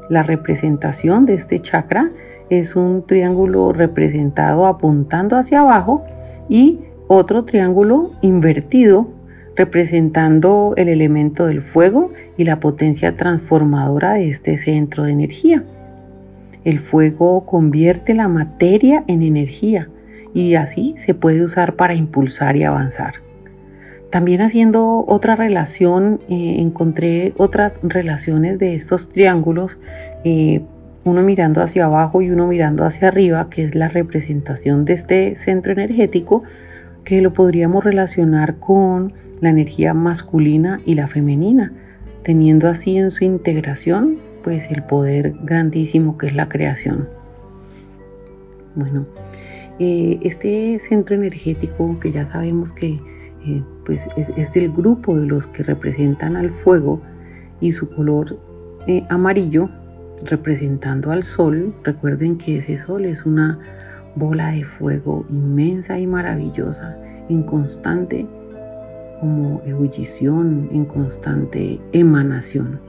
la 0.10 0.24
representación 0.24 1.26
de 1.26 1.34
este 1.34 1.60
chakra 1.60 2.12
es 2.50 2.76
un 2.76 3.04
triángulo 3.06 3.74
representado 3.74 4.68
apuntando 4.68 5.38
hacia 5.38 5.62
abajo 5.62 6.04
y 6.50 6.80
otro 7.08 7.46
triángulo 7.46 8.12
invertido 8.22 9.08
representando 9.58 10.74
el 10.78 10.88
elemento 10.88 11.48
del 11.48 11.62
fuego 11.62 12.12
y 12.38 12.44
la 12.44 12.60
potencia 12.60 13.16
transformadora 13.16 14.14
de 14.14 14.30
este 14.30 14.56
centro 14.56 15.04
de 15.04 15.12
energía. 15.12 15.64
El 16.64 16.80
fuego 16.80 17.46
convierte 17.46 18.14
la 18.14 18.28
materia 18.28 19.04
en 19.08 19.24
energía 19.24 19.90
y 20.34 20.54
así 20.54 20.94
se 20.98 21.16
puede 21.16 21.44
usar 21.44 21.76
para 21.76 21.96
impulsar 21.96 22.56
y 22.56 22.64
avanzar. 22.64 23.27
También 24.10 24.42
haciendo 24.42 25.04
otra 25.06 25.36
relación, 25.36 26.20
eh, 26.30 26.56
encontré 26.60 27.34
otras 27.38 27.80
relaciones 27.84 28.58
de 28.58 28.74
estos 28.74 29.10
triángulos, 29.10 29.78
eh, 30.24 30.62
uno 31.04 31.22
mirando 31.24 31.62
hacia 31.62 31.86
abajo 31.86 32.22
y 32.22 32.30
uno 32.30 32.48
mirando 32.48 32.86
hacia 32.86 33.10
arriba, 33.10 33.50
que 33.50 33.64
es 33.64 33.76
la 33.76 33.90
representación 33.90 34.86
de 34.86 34.94
este 34.94 35.36
centro 35.36 35.72
energético, 35.74 36.44
que 37.04 37.22
lo 37.22 37.34
podríamos 37.34 37.84
relacionar 37.84 38.56
con 38.56 39.14
la 39.42 39.50
energía 39.50 39.94
masculina 39.94 40.80
y 40.86 40.96
la 40.96 41.08
femenina, 41.08 41.72
teniendo 42.24 42.68
así 42.68 42.98
en 42.98 43.12
su 43.12 43.24
integración 43.24 44.18
pues 44.44 44.72
el 44.72 44.84
poder 44.84 45.34
grandísimo 45.42 46.18
que 46.18 46.28
es 46.28 46.36
la 46.36 46.48
creación. 46.48 47.10
Bueno, 48.76 49.06
eh, 49.80 50.20
este 50.24 50.80
centro 50.80 51.16
energético 51.16 52.00
que 52.00 52.12
ya 52.12 52.26
sabemos 52.26 52.72
que 52.72 53.00
eh, 53.48 53.64
pues 53.86 54.08
es, 54.18 54.54
del 54.54 54.72
grupo 54.72 55.16
de 55.16 55.26
los 55.26 55.48
que 55.48 55.64
representan 55.64 56.36
al 56.36 56.52
fuego 56.52 57.02
y 57.62 57.72
su 57.72 57.90
color 57.90 58.38
eh, 58.88 59.06
amarillo 59.10 59.70
representando 60.26 61.12
al 61.12 61.24
sol, 61.24 61.74
recuerden 61.84 62.38
que 62.38 62.58
ese 62.58 62.78
sol 62.78 63.06
es 63.06 63.26
una 63.26 63.60
bola 64.16 64.52
de 64.52 64.64
fuego 64.64 65.26
inmensa 65.30 65.98
y 66.00 66.08
maravillosa 66.08 66.98
en 67.30 67.44
constante 67.44 68.26
como 69.20 69.62
ebullición, 69.66 70.70
en 70.72 70.86
constante 70.86 71.80
emanación. 71.92 72.80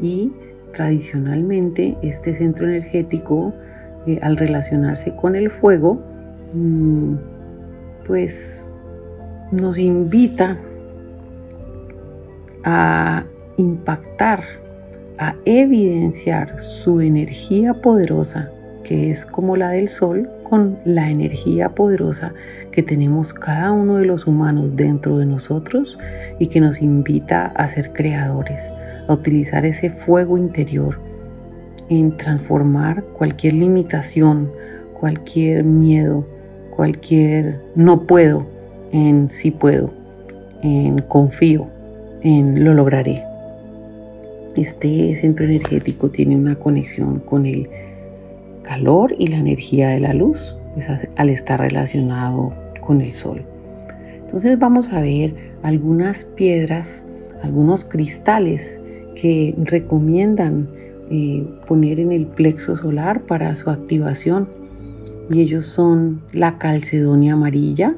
Y 0.00 0.32
tradicionalmente 0.72 1.96
este 2.02 2.32
centro 2.32 2.66
energético, 2.66 3.54
eh, 4.06 4.18
al 4.22 4.36
relacionarse 4.36 5.14
con 5.16 5.34
el 5.36 5.50
fuego, 5.50 6.00
mm, 6.54 7.14
pues 8.06 8.67
nos 9.50 9.78
invita 9.78 10.58
a 12.64 13.24
impactar, 13.56 14.42
a 15.18 15.34
evidenciar 15.44 16.60
su 16.60 17.00
energía 17.00 17.74
poderosa, 17.74 18.50
que 18.84 19.10
es 19.10 19.24
como 19.26 19.56
la 19.56 19.70
del 19.70 19.88
sol, 19.88 20.28
con 20.42 20.78
la 20.84 21.10
energía 21.10 21.70
poderosa 21.70 22.32
que 22.70 22.82
tenemos 22.82 23.34
cada 23.34 23.72
uno 23.72 23.96
de 23.96 24.06
los 24.06 24.26
humanos 24.26 24.76
dentro 24.76 25.18
de 25.18 25.26
nosotros 25.26 25.98
y 26.38 26.46
que 26.46 26.60
nos 26.60 26.80
invita 26.80 27.46
a 27.46 27.66
ser 27.68 27.92
creadores, 27.92 28.70
a 29.08 29.14
utilizar 29.14 29.64
ese 29.64 29.90
fuego 29.90 30.38
interior 30.38 30.98
en 31.88 32.16
transformar 32.16 33.02
cualquier 33.16 33.54
limitación, 33.54 34.50
cualquier 34.98 35.64
miedo, 35.64 36.26
cualquier 36.70 37.60
no 37.74 38.06
puedo 38.06 38.57
en 38.92 39.30
sí 39.30 39.50
puedo, 39.50 39.90
en 40.62 41.02
confío, 41.02 41.66
en 42.22 42.64
lo 42.64 42.74
lograré. 42.74 43.22
Este 44.56 45.14
centro 45.14 45.44
energético 45.44 46.10
tiene 46.10 46.36
una 46.36 46.56
conexión 46.56 47.20
con 47.20 47.46
el 47.46 47.68
calor 48.62 49.14
y 49.18 49.28
la 49.28 49.38
energía 49.38 49.90
de 49.90 50.00
la 50.00 50.14
luz, 50.14 50.56
pues 50.74 50.88
al 51.16 51.30
estar 51.30 51.60
relacionado 51.60 52.52
con 52.80 53.00
el 53.00 53.12
sol. 53.12 53.42
Entonces 54.24 54.58
vamos 54.58 54.92
a 54.92 55.00
ver 55.00 55.34
algunas 55.62 56.24
piedras, 56.24 57.04
algunos 57.42 57.84
cristales 57.84 58.78
que 59.14 59.54
recomiendan 59.58 60.68
eh, 61.10 61.46
poner 61.66 61.98
en 62.00 62.12
el 62.12 62.26
plexo 62.26 62.76
solar 62.76 63.22
para 63.22 63.54
su 63.56 63.70
activación. 63.70 64.48
Y 65.30 65.40
ellos 65.40 65.66
son 65.66 66.22
la 66.32 66.58
calcedonia 66.58 67.34
amarilla, 67.34 67.94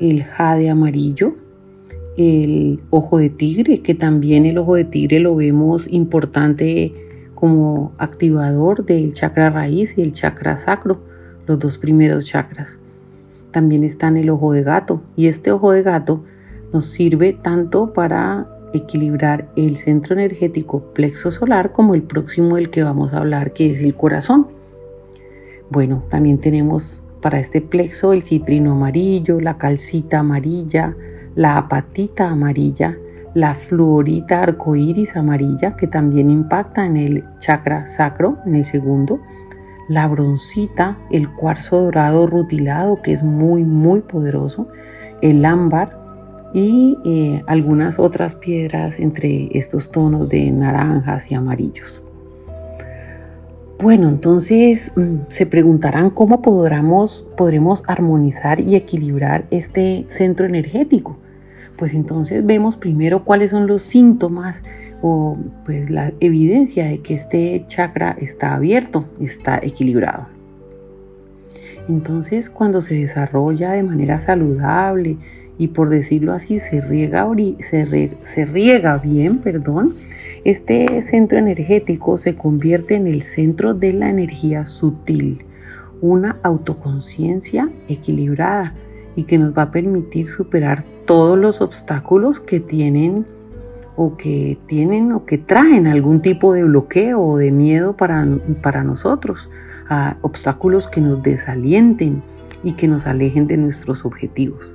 el 0.00 0.24
jade 0.24 0.70
amarillo, 0.70 1.34
el 2.16 2.80
ojo 2.90 3.18
de 3.18 3.30
tigre, 3.30 3.82
que 3.82 3.94
también 3.94 4.46
el 4.46 4.58
ojo 4.58 4.74
de 4.74 4.84
tigre 4.84 5.20
lo 5.20 5.36
vemos 5.36 5.86
importante 5.90 6.92
como 7.34 7.92
activador 7.98 8.84
del 8.84 9.12
chakra 9.12 9.50
raíz 9.50 9.96
y 9.98 10.02
el 10.02 10.12
chakra 10.12 10.56
sacro, 10.56 10.98
los 11.46 11.58
dos 11.58 11.78
primeros 11.78 12.26
chakras. 12.26 12.78
También 13.50 13.84
está 13.84 14.08
en 14.08 14.16
el 14.16 14.30
ojo 14.30 14.52
de 14.52 14.62
gato 14.62 15.02
y 15.16 15.26
este 15.28 15.52
ojo 15.52 15.72
de 15.72 15.82
gato 15.82 16.24
nos 16.72 16.86
sirve 16.86 17.32
tanto 17.32 17.92
para 17.92 18.48
equilibrar 18.72 19.48
el 19.56 19.76
centro 19.76 20.14
energético 20.14 20.92
plexo 20.92 21.30
solar 21.30 21.72
como 21.72 21.94
el 21.94 22.02
próximo 22.02 22.56
del 22.56 22.70
que 22.70 22.82
vamos 22.82 23.12
a 23.12 23.18
hablar 23.18 23.52
que 23.52 23.70
es 23.70 23.80
el 23.80 23.94
corazón. 23.94 24.48
Bueno, 25.70 26.04
también 26.10 26.38
tenemos 26.38 27.02
para 27.26 27.40
este 27.40 27.60
plexo 27.60 28.12
el 28.12 28.22
citrino 28.22 28.70
amarillo, 28.70 29.40
la 29.40 29.58
calcita 29.58 30.20
amarilla, 30.20 30.94
la 31.34 31.58
apatita 31.58 32.30
amarilla, 32.30 32.96
la 33.34 33.52
fluorita 33.52 34.44
arcoíris 34.44 35.16
amarilla, 35.16 35.74
que 35.74 35.88
también 35.88 36.30
impacta 36.30 36.86
en 36.86 36.96
el 36.96 37.24
chakra 37.40 37.88
sacro, 37.88 38.38
en 38.46 38.54
el 38.54 38.64
segundo, 38.64 39.18
la 39.88 40.06
broncita, 40.06 40.98
el 41.10 41.28
cuarzo 41.28 41.86
dorado 41.86 42.28
rutilado, 42.28 43.02
que 43.02 43.10
es 43.10 43.24
muy, 43.24 43.64
muy 43.64 44.02
poderoso, 44.02 44.68
el 45.20 45.44
ámbar 45.44 45.98
y 46.54 46.96
eh, 47.04 47.42
algunas 47.48 47.98
otras 47.98 48.36
piedras 48.36 49.00
entre 49.00 49.48
estos 49.58 49.90
tonos 49.90 50.28
de 50.28 50.48
naranjas 50.52 51.28
y 51.32 51.34
amarillos. 51.34 52.05
Bueno, 53.78 54.08
entonces 54.08 54.90
mm, 54.96 55.26
se 55.28 55.46
preguntarán 55.46 56.10
cómo 56.10 56.40
podremos, 56.42 57.24
armonizar 57.86 58.60
y 58.60 58.74
equilibrar 58.74 59.46
este 59.50 60.04
centro 60.08 60.46
energético 60.46 61.18
pues 61.76 61.94
entonces 61.94 62.44
vemos 62.44 62.76
primero 62.76 63.24
cuáles 63.24 63.50
son 63.50 63.66
los 63.66 63.82
síntomas 63.82 64.62
o 65.02 65.36
pues 65.64 65.90
la 65.90 66.12
evidencia 66.20 66.86
de 66.86 66.98
que 66.98 67.14
este 67.14 67.64
chakra 67.68 68.16
está 68.18 68.54
abierto, 68.54 69.04
está 69.20 69.60
equilibrado. 69.62 70.26
Entonces 71.88 72.50
cuando 72.50 72.80
se 72.80 72.94
desarrolla 72.94 73.72
de 73.72 73.82
manera 73.82 74.18
saludable 74.18 75.18
y 75.58 75.68
por 75.68 75.88
decirlo 75.90 76.32
así 76.32 76.58
se 76.58 76.80
riega, 76.80 77.26
se 77.60 78.44
riega 78.46 78.98
bien, 78.98 79.38
perdón, 79.38 79.94
este 80.46 81.02
centro 81.02 81.38
energético 81.38 82.18
se 82.18 82.36
convierte 82.36 82.94
en 82.94 83.08
el 83.08 83.22
centro 83.22 83.74
de 83.74 83.92
la 83.92 84.08
energía 84.08 84.64
sutil, 84.64 85.44
una 86.00 86.36
autoconciencia 86.44 87.68
equilibrada 87.88 88.72
y 89.16 89.24
que 89.24 89.38
nos 89.38 89.58
va 89.58 89.62
a 89.62 89.70
permitir 89.72 90.28
superar 90.28 90.84
todos 91.04 91.36
los 91.36 91.60
obstáculos 91.60 92.38
que 92.38 92.60
tienen 92.60 93.26
o 93.96 94.16
que 94.16 94.56
tienen 94.66 95.10
o 95.10 95.24
que 95.24 95.36
traen 95.36 95.88
algún 95.88 96.22
tipo 96.22 96.52
de 96.52 96.62
bloqueo 96.62 97.20
o 97.20 97.38
de 97.38 97.50
miedo 97.50 97.96
para, 97.96 98.24
para 98.62 98.84
nosotros, 98.84 99.50
obstáculos 100.22 100.86
que 100.86 101.00
nos 101.00 101.24
desalienten 101.24 102.22
y 102.62 102.74
que 102.74 102.86
nos 102.86 103.08
alejen 103.08 103.48
de 103.48 103.56
nuestros 103.56 104.04
objetivos. 104.04 104.72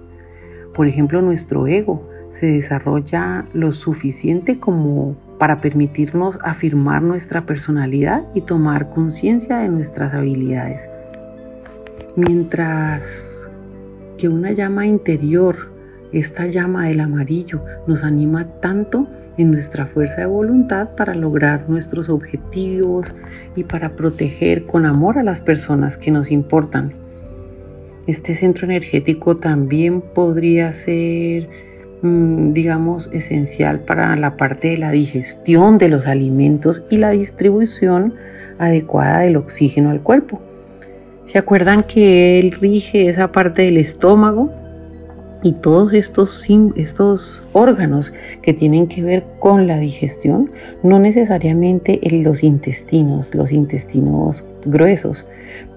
Por 0.74 0.88
ejemplo, 0.88 1.22
nuestro 1.22 1.66
ego 1.68 2.10
se 2.30 2.48
desarrolla 2.48 3.46
lo 3.54 3.72
suficiente 3.72 4.60
como 4.60 5.16
para 5.42 5.58
permitirnos 5.58 6.38
afirmar 6.44 7.02
nuestra 7.02 7.48
personalidad 7.48 8.22
y 8.36 8.42
tomar 8.42 8.92
conciencia 8.92 9.58
de 9.58 9.70
nuestras 9.70 10.14
habilidades. 10.14 10.88
Mientras 12.16 13.50
que 14.20 14.30
una 14.30 14.52
llama 14.52 14.86
interior 14.86 15.72
esta 16.12 16.46
llama 16.46 16.90
del 16.90 17.00
amarillo 17.00 17.60
nos 17.88 18.04
anima 18.04 18.46
tanto 18.60 19.08
en 19.40 19.50
nuestra 19.50 19.88
fuerza 19.88 20.22
de 20.22 20.28
voluntad 20.28 20.90
para 20.96 21.16
lograr 21.16 21.68
nuestros 21.68 22.08
objetivos 22.08 23.12
y 23.56 23.64
para 23.64 23.96
proteger 23.96 24.68
con 24.68 24.86
amor 24.86 25.18
a 25.18 25.24
las 25.24 25.42
personas 25.42 25.98
que 25.98 26.12
nos 26.12 26.30
importan. 26.30 26.94
Este 28.06 28.36
centro 28.36 28.66
energético 28.66 29.38
también 29.38 30.02
podría 30.02 30.72
ser, 30.72 31.50
digamos, 32.04 33.10
esencial 33.12 33.80
para 33.82 34.16
la 34.16 34.36
parte 34.36 34.70
de 34.70 34.78
la 34.78 34.92
digestión 34.92 35.78
de 35.78 35.90
los 35.90 36.08
alimentos 36.08 36.84
y 36.90 36.98
la 36.98 37.12
distribución 37.12 38.16
adecuada 38.58 39.20
del 39.20 39.38
oxígeno 39.38 39.92
al 39.92 40.02
cuerpo. 40.02 40.42
¿Se 41.26 41.38
acuerdan 41.38 41.84
que 41.84 42.40
él 42.40 42.52
rige 42.52 43.08
esa 43.08 43.32
parte 43.32 43.62
del 43.64 43.78
estómago? 43.78 44.52
Y 45.44 45.54
todos 45.54 45.94
estos, 45.94 46.46
estos 46.76 47.42
órganos 47.54 48.14
que 48.42 48.54
tienen 48.54 48.88
que 48.88 49.02
ver 49.02 49.24
con 49.40 49.66
la 49.66 49.78
digestión, 49.78 50.52
no 50.84 51.00
necesariamente 51.00 52.00
en 52.04 52.24
los 52.24 52.44
intestinos, 52.44 53.34
los 53.34 53.52
intestinos 53.52 54.44
gruesos, 54.66 55.26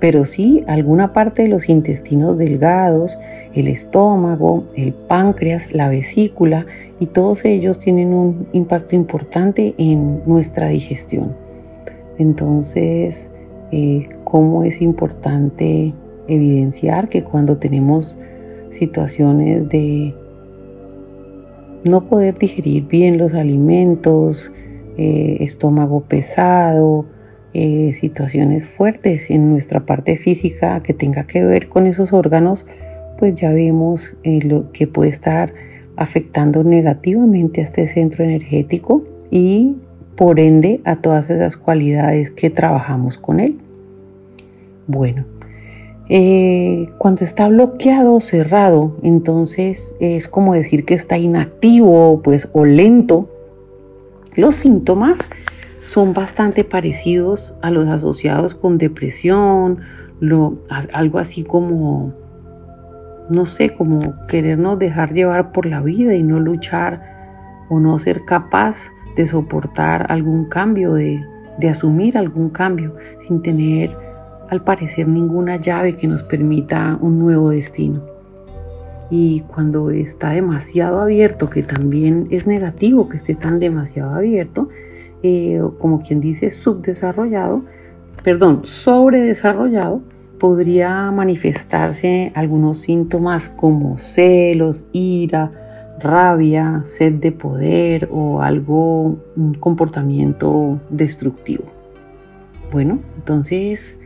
pero 0.00 0.24
sí 0.24 0.64
alguna 0.66 1.12
parte 1.12 1.42
de 1.44 1.48
los 1.48 1.68
intestinos 1.68 2.36
delgados, 2.36 3.16
el 3.54 3.68
estómago, 3.68 4.64
el 4.76 4.92
páncreas, 4.92 5.72
la 5.72 5.88
vesícula, 5.88 6.66
y 7.00 7.06
todos 7.06 7.44
ellos 7.44 7.78
tienen 7.78 8.12
un 8.12 8.46
impacto 8.52 8.94
importante 8.96 9.74
en 9.78 10.22
nuestra 10.26 10.68
digestión. 10.68 11.34
Entonces, 12.18 13.30
eh, 13.72 14.08
¿cómo 14.24 14.64
es 14.64 14.80
importante 14.80 15.92
evidenciar 16.28 17.08
que 17.08 17.22
cuando 17.22 17.56
tenemos 17.56 18.16
situaciones 18.70 19.68
de 19.68 20.14
no 21.84 22.06
poder 22.08 22.38
digerir 22.38 22.86
bien 22.86 23.18
los 23.18 23.34
alimentos, 23.34 24.50
eh, 24.96 25.38
estómago 25.40 26.00
pesado, 26.02 27.04
eh, 27.52 27.92
situaciones 27.92 28.64
fuertes 28.64 29.30
en 29.30 29.50
nuestra 29.50 29.84
parte 29.84 30.16
física 30.16 30.80
que 30.82 30.94
tenga 30.94 31.24
que 31.26 31.44
ver 31.44 31.68
con 31.68 31.86
esos 31.86 32.12
órganos, 32.12 32.66
pues 33.24 33.36
ya 33.36 33.54
vemos 33.54 34.12
eh, 34.22 34.40
lo 34.44 34.70
que 34.72 34.86
puede 34.86 35.08
estar 35.08 35.54
afectando 35.96 36.62
negativamente 36.62 37.62
a 37.62 37.64
este 37.64 37.86
centro 37.86 38.22
energético 38.22 39.02
y 39.30 39.76
por 40.14 40.38
ende 40.38 40.82
a 40.84 40.96
todas 40.96 41.30
esas 41.30 41.56
cualidades 41.56 42.30
que 42.30 42.50
trabajamos 42.50 43.16
con 43.16 43.40
él. 43.40 43.56
Bueno, 44.86 45.24
eh, 46.10 46.90
cuando 46.98 47.24
está 47.24 47.48
bloqueado 47.48 48.16
o 48.16 48.20
cerrado, 48.20 48.94
entonces 49.02 49.96
es 50.00 50.28
como 50.28 50.52
decir 50.52 50.84
que 50.84 50.92
está 50.92 51.16
inactivo 51.16 52.20
pues, 52.22 52.46
o 52.52 52.66
lento. 52.66 53.30
Los 54.36 54.56
síntomas 54.56 55.16
son 55.80 56.12
bastante 56.12 56.62
parecidos 56.62 57.56
a 57.62 57.70
los 57.70 57.88
asociados 57.88 58.54
con 58.54 58.76
depresión, 58.76 59.80
algo 60.92 61.18
así 61.18 61.42
como 61.42 62.12
no 63.28 63.46
sé, 63.46 63.74
como 63.74 64.14
querernos 64.26 64.78
dejar 64.78 65.12
llevar 65.12 65.52
por 65.52 65.66
la 65.66 65.80
vida 65.80 66.14
y 66.14 66.22
no 66.22 66.40
luchar 66.40 67.00
o 67.68 67.80
no 67.80 67.98
ser 67.98 68.24
capaz 68.24 68.88
de 69.16 69.26
soportar 69.26 70.10
algún 70.10 70.46
cambio, 70.46 70.94
de, 70.94 71.24
de 71.58 71.68
asumir 71.68 72.18
algún 72.18 72.50
cambio 72.50 72.94
sin 73.20 73.42
tener 73.42 73.96
al 74.50 74.62
parecer 74.62 75.08
ninguna 75.08 75.56
llave 75.56 75.96
que 75.96 76.06
nos 76.06 76.22
permita 76.22 76.98
un 77.00 77.18
nuevo 77.18 77.50
destino. 77.50 78.02
Y 79.10 79.40
cuando 79.42 79.90
está 79.90 80.30
demasiado 80.30 81.00
abierto, 81.00 81.50
que 81.50 81.62
también 81.62 82.26
es 82.30 82.46
negativo 82.46 83.08
que 83.08 83.16
esté 83.16 83.34
tan 83.34 83.58
demasiado 83.58 84.14
abierto, 84.14 84.68
eh, 85.22 85.62
como 85.78 86.02
quien 86.02 86.20
dice 86.20 86.50
subdesarrollado, 86.50 87.64
perdón, 88.22 88.60
sobredesarrollado, 88.64 90.02
podría 90.44 91.10
manifestarse 91.10 92.30
algunos 92.34 92.80
síntomas 92.80 93.48
como 93.48 93.96
celos, 93.96 94.84
ira, 94.92 95.50
rabia, 95.98 96.82
sed 96.84 97.14
de 97.14 97.32
poder 97.32 98.10
o 98.12 98.42
algo, 98.42 99.16
un 99.36 99.54
comportamiento 99.58 100.78
destructivo. 100.90 101.64
Bueno, 102.70 102.98
entonces 103.16 103.96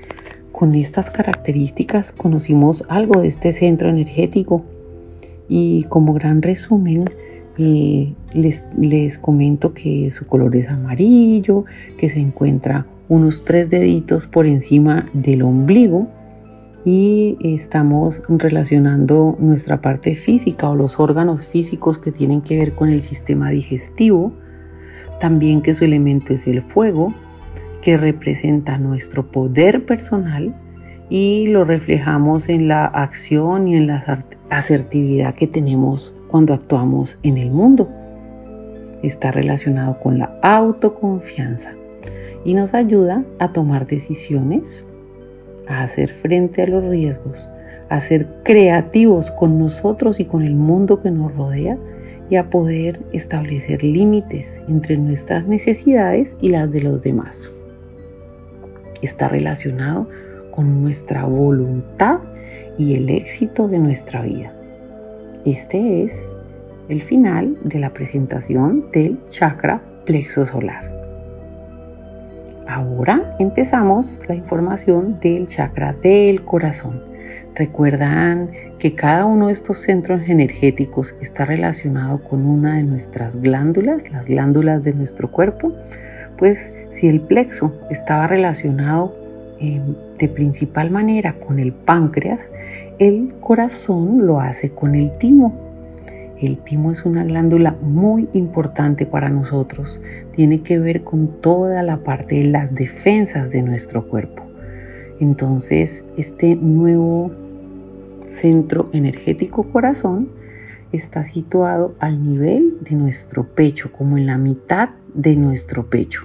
con 0.52 0.76
estas 0.76 1.10
características 1.10 2.12
conocimos 2.12 2.84
algo 2.88 3.20
de 3.20 3.26
este 3.26 3.52
centro 3.52 3.88
energético 3.88 4.62
y 5.48 5.86
como 5.88 6.12
gran 6.12 6.40
resumen 6.40 7.10
eh, 7.58 8.14
les, 8.32 8.64
les 8.78 9.18
comento 9.18 9.74
que 9.74 10.12
su 10.12 10.24
color 10.24 10.54
es 10.54 10.68
amarillo, 10.68 11.64
que 11.98 12.08
se 12.08 12.20
encuentra 12.20 12.86
unos 13.08 13.44
tres 13.44 13.68
deditos 13.68 14.28
por 14.28 14.46
encima 14.46 15.08
del 15.12 15.42
ombligo 15.42 16.06
y 16.90 17.36
estamos 17.42 18.22
relacionando 18.28 19.36
nuestra 19.38 19.82
parte 19.82 20.14
física 20.14 20.70
o 20.70 20.74
los 20.74 20.98
órganos 20.98 21.44
físicos 21.44 21.98
que 21.98 22.12
tienen 22.12 22.40
que 22.40 22.56
ver 22.56 22.72
con 22.72 22.88
el 22.88 23.02
sistema 23.02 23.50
digestivo, 23.50 24.32
también 25.20 25.60
que 25.60 25.74
su 25.74 25.84
elemento 25.84 26.32
es 26.32 26.46
el 26.46 26.62
fuego, 26.62 27.12
que 27.82 27.98
representa 27.98 28.78
nuestro 28.78 29.30
poder 29.30 29.84
personal 29.84 30.54
y 31.10 31.48
lo 31.48 31.66
reflejamos 31.66 32.48
en 32.48 32.68
la 32.68 32.86
acción 32.86 33.68
y 33.68 33.76
en 33.76 33.88
la 33.88 34.24
asertividad 34.48 35.34
que 35.34 35.46
tenemos 35.46 36.14
cuando 36.28 36.54
actuamos 36.54 37.18
en 37.22 37.36
el 37.36 37.50
mundo. 37.50 37.86
Está 39.02 39.30
relacionado 39.30 40.00
con 40.00 40.18
la 40.18 40.38
autoconfianza 40.40 41.72
y 42.46 42.54
nos 42.54 42.72
ayuda 42.72 43.24
a 43.38 43.52
tomar 43.52 43.86
decisiones, 43.86 44.86
a 45.68 45.82
hacer 45.82 46.10
frente 46.10 46.62
a 46.62 46.66
los 46.66 46.84
riesgos, 46.84 47.48
a 47.88 48.00
ser 48.00 48.26
creativos 48.42 49.30
con 49.30 49.58
nosotros 49.58 50.20
y 50.20 50.24
con 50.24 50.42
el 50.42 50.54
mundo 50.54 51.00
que 51.00 51.10
nos 51.10 51.34
rodea 51.34 51.78
y 52.30 52.36
a 52.36 52.50
poder 52.50 53.00
establecer 53.12 53.82
límites 53.82 54.60
entre 54.68 54.96
nuestras 54.96 55.46
necesidades 55.46 56.36
y 56.40 56.50
las 56.50 56.70
de 56.70 56.82
los 56.82 57.02
demás 57.02 57.50
está 59.02 59.28
relacionado 59.28 60.08
con 60.50 60.82
nuestra 60.82 61.24
voluntad 61.24 62.18
y 62.78 62.94
el 62.94 63.10
éxito 63.10 63.68
de 63.68 63.78
nuestra 63.78 64.22
vida. 64.22 64.52
Este 65.44 66.04
es 66.04 66.34
el 66.88 67.02
final 67.02 67.56
de 67.62 67.78
la 67.78 67.92
presentación 67.92 68.90
del 68.92 69.18
chakra 69.28 69.82
plexo 70.04 70.46
solar. 70.46 70.97
Ahora 72.68 73.34
empezamos 73.38 74.20
la 74.28 74.34
información 74.34 75.18
del 75.20 75.46
chakra 75.46 75.94
del 75.94 76.44
corazón. 76.44 77.02
Recuerdan 77.56 78.50
que 78.78 78.94
cada 78.94 79.24
uno 79.24 79.48
de 79.48 79.54
estos 79.54 79.78
centros 79.78 80.22
energéticos 80.28 81.14
está 81.20 81.44
relacionado 81.44 82.22
con 82.22 82.46
una 82.46 82.76
de 82.76 82.84
nuestras 82.84 83.34
glándulas, 83.36 84.12
las 84.12 84.26
glándulas 84.26 84.84
de 84.84 84.92
nuestro 84.92 85.30
cuerpo 85.30 85.72
pues 86.38 86.74
si 86.90 87.08
el 87.08 87.20
plexo 87.20 87.74
estaba 87.90 88.26
relacionado 88.28 89.14
em, 89.58 89.94
de 90.18 90.28
principal 90.28 90.90
manera 90.90 91.34
con 91.34 91.58
el 91.58 91.72
páncreas, 91.72 92.48
el 92.98 93.34
corazón 93.40 94.26
lo 94.26 94.40
hace 94.40 94.70
con 94.70 94.94
el 94.94 95.12
timo. 95.18 95.67
El 96.40 96.58
timo 96.58 96.92
es 96.92 97.04
una 97.04 97.24
glándula 97.24 97.76
muy 97.82 98.28
importante 98.32 99.06
para 99.06 99.28
nosotros. 99.28 100.00
Tiene 100.32 100.62
que 100.62 100.78
ver 100.78 101.02
con 101.02 101.40
toda 101.40 101.82
la 101.82 102.04
parte 102.04 102.36
de 102.36 102.44
las 102.44 102.74
defensas 102.74 103.50
de 103.50 103.62
nuestro 103.62 104.06
cuerpo. 104.06 104.44
Entonces, 105.18 106.04
este 106.16 106.54
nuevo 106.54 107.32
centro 108.26 108.88
energético 108.92 109.64
corazón 109.64 110.28
está 110.92 111.24
situado 111.24 111.96
al 111.98 112.22
nivel 112.22 112.78
de 112.82 112.94
nuestro 112.94 113.48
pecho, 113.48 113.90
como 113.90 114.16
en 114.16 114.26
la 114.26 114.38
mitad 114.38 114.90
de 115.14 115.34
nuestro 115.34 115.90
pecho, 115.90 116.22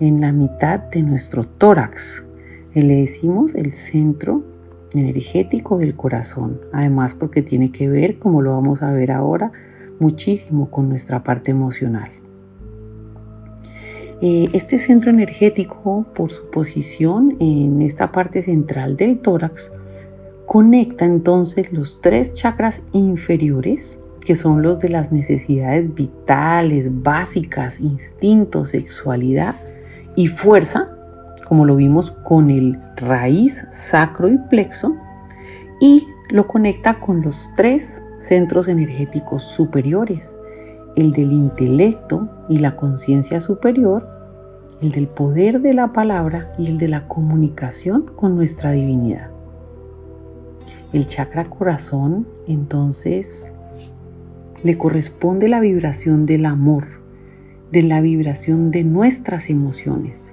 en 0.00 0.20
la 0.20 0.32
mitad 0.32 0.80
de 0.80 1.02
nuestro 1.02 1.44
tórax. 1.44 2.24
Le 2.74 2.96
decimos 2.96 3.54
el 3.54 3.72
centro 3.72 4.42
energético 4.94 5.78
del 5.78 5.96
corazón, 5.96 6.60
además 6.72 7.14
porque 7.14 7.42
tiene 7.42 7.72
que 7.72 7.88
ver, 7.88 8.18
como 8.18 8.42
lo 8.42 8.52
vamos 8.52 8.82
a 8.82 8.92
ver 8.92 9.12
ahora, 9.12 9.52
muchísimo 9.98 10.70
con 10.70 10.88
nuestra 10.88 11.22
parte 11.22 11.50
emocional. 11.50 12.10
Eh, 14.22 14.48
este 14.52 14.78
centro 14.78 15.10
energético, 15.10 16.06
por 16.14 16.30
su 16.30 16.48
posición 16.50 17.36
en 17.38 17.82
esta 17.82 18.12
parte 18.12 18.40
central 18.40 18.96
del 18.96 19.18
tórax, 19.18 19.70
conecta 20.46 21.04
entonces 21.04 21.72
los 21.72 22.00
tres 22.00 22.32
chakras 22.32 22.82
inferiores 22.92 23.98
que 24.26 24.34
son 24.34 24.62
los 24.62 24.80
de 24.80 24.88
las 24.88 25.12
necesidades 25.12 25.94
vitales, 25.94 27.02
básicas, 27.02 27.78
instintos, 27.78 28.70
sexualidad 28.70 29.54
y 30.16 30.26
fuerza, 30.26 30.95
como 31.48 31.64
lo 31.64 31.76
vimos 31.76 32.10
con 32.10 32.50
el 32.50 32.78
raíz, 32.96 33.66
sacro 33.70 34.28
y 34.28 34.36
plexo, 34.36 34.96
y 35.80 36.06
lo 36.28 36.48
conecta 36.48 36.98
con 36.98 37.22
los 37.22 37.50
tres 37.56 38.02
centros 38.18 38.66
energéticos 38.66 39.44
superiores, 39.44 40.34
el 40.96 41.12
del 41.12 41.32
intelecto 41.32 42.28
y 42.48 42.58
la 42.58 42.74
conciencia 42.74 43.40
superior, 43.40 44.08
el 44.80 44.90
del 44.90 45.06
poder 45.06 45.60
de 45.60 45.74
la 45.74 45.92
palabra 45.92 46.52
y 46.58 46.66
el 46.66 46.78
de 46.78 46.88
la 46.88 47.06
comunicación 47.06 48.06
con 48.16 48.34
nuestra 48.34 48.72
divinidad. 48.72 49.30
El 50.92 51.06
chakra 51.06 51.44
corazón 51.44 52.26
entonces 52.48 53.52
le 54.62 54.76
corresponde 54.78 55.48
la 55.48 55.60
vibración 55.60 56.26
del 56.26 56.46
amor, 56.46 56.86
de 57.70 57.82
la 57.82 58.00
vibración 58.00 58.70
de 58.70 58.84
nuestras 58.84 59.50
emociones. 59.50 60.32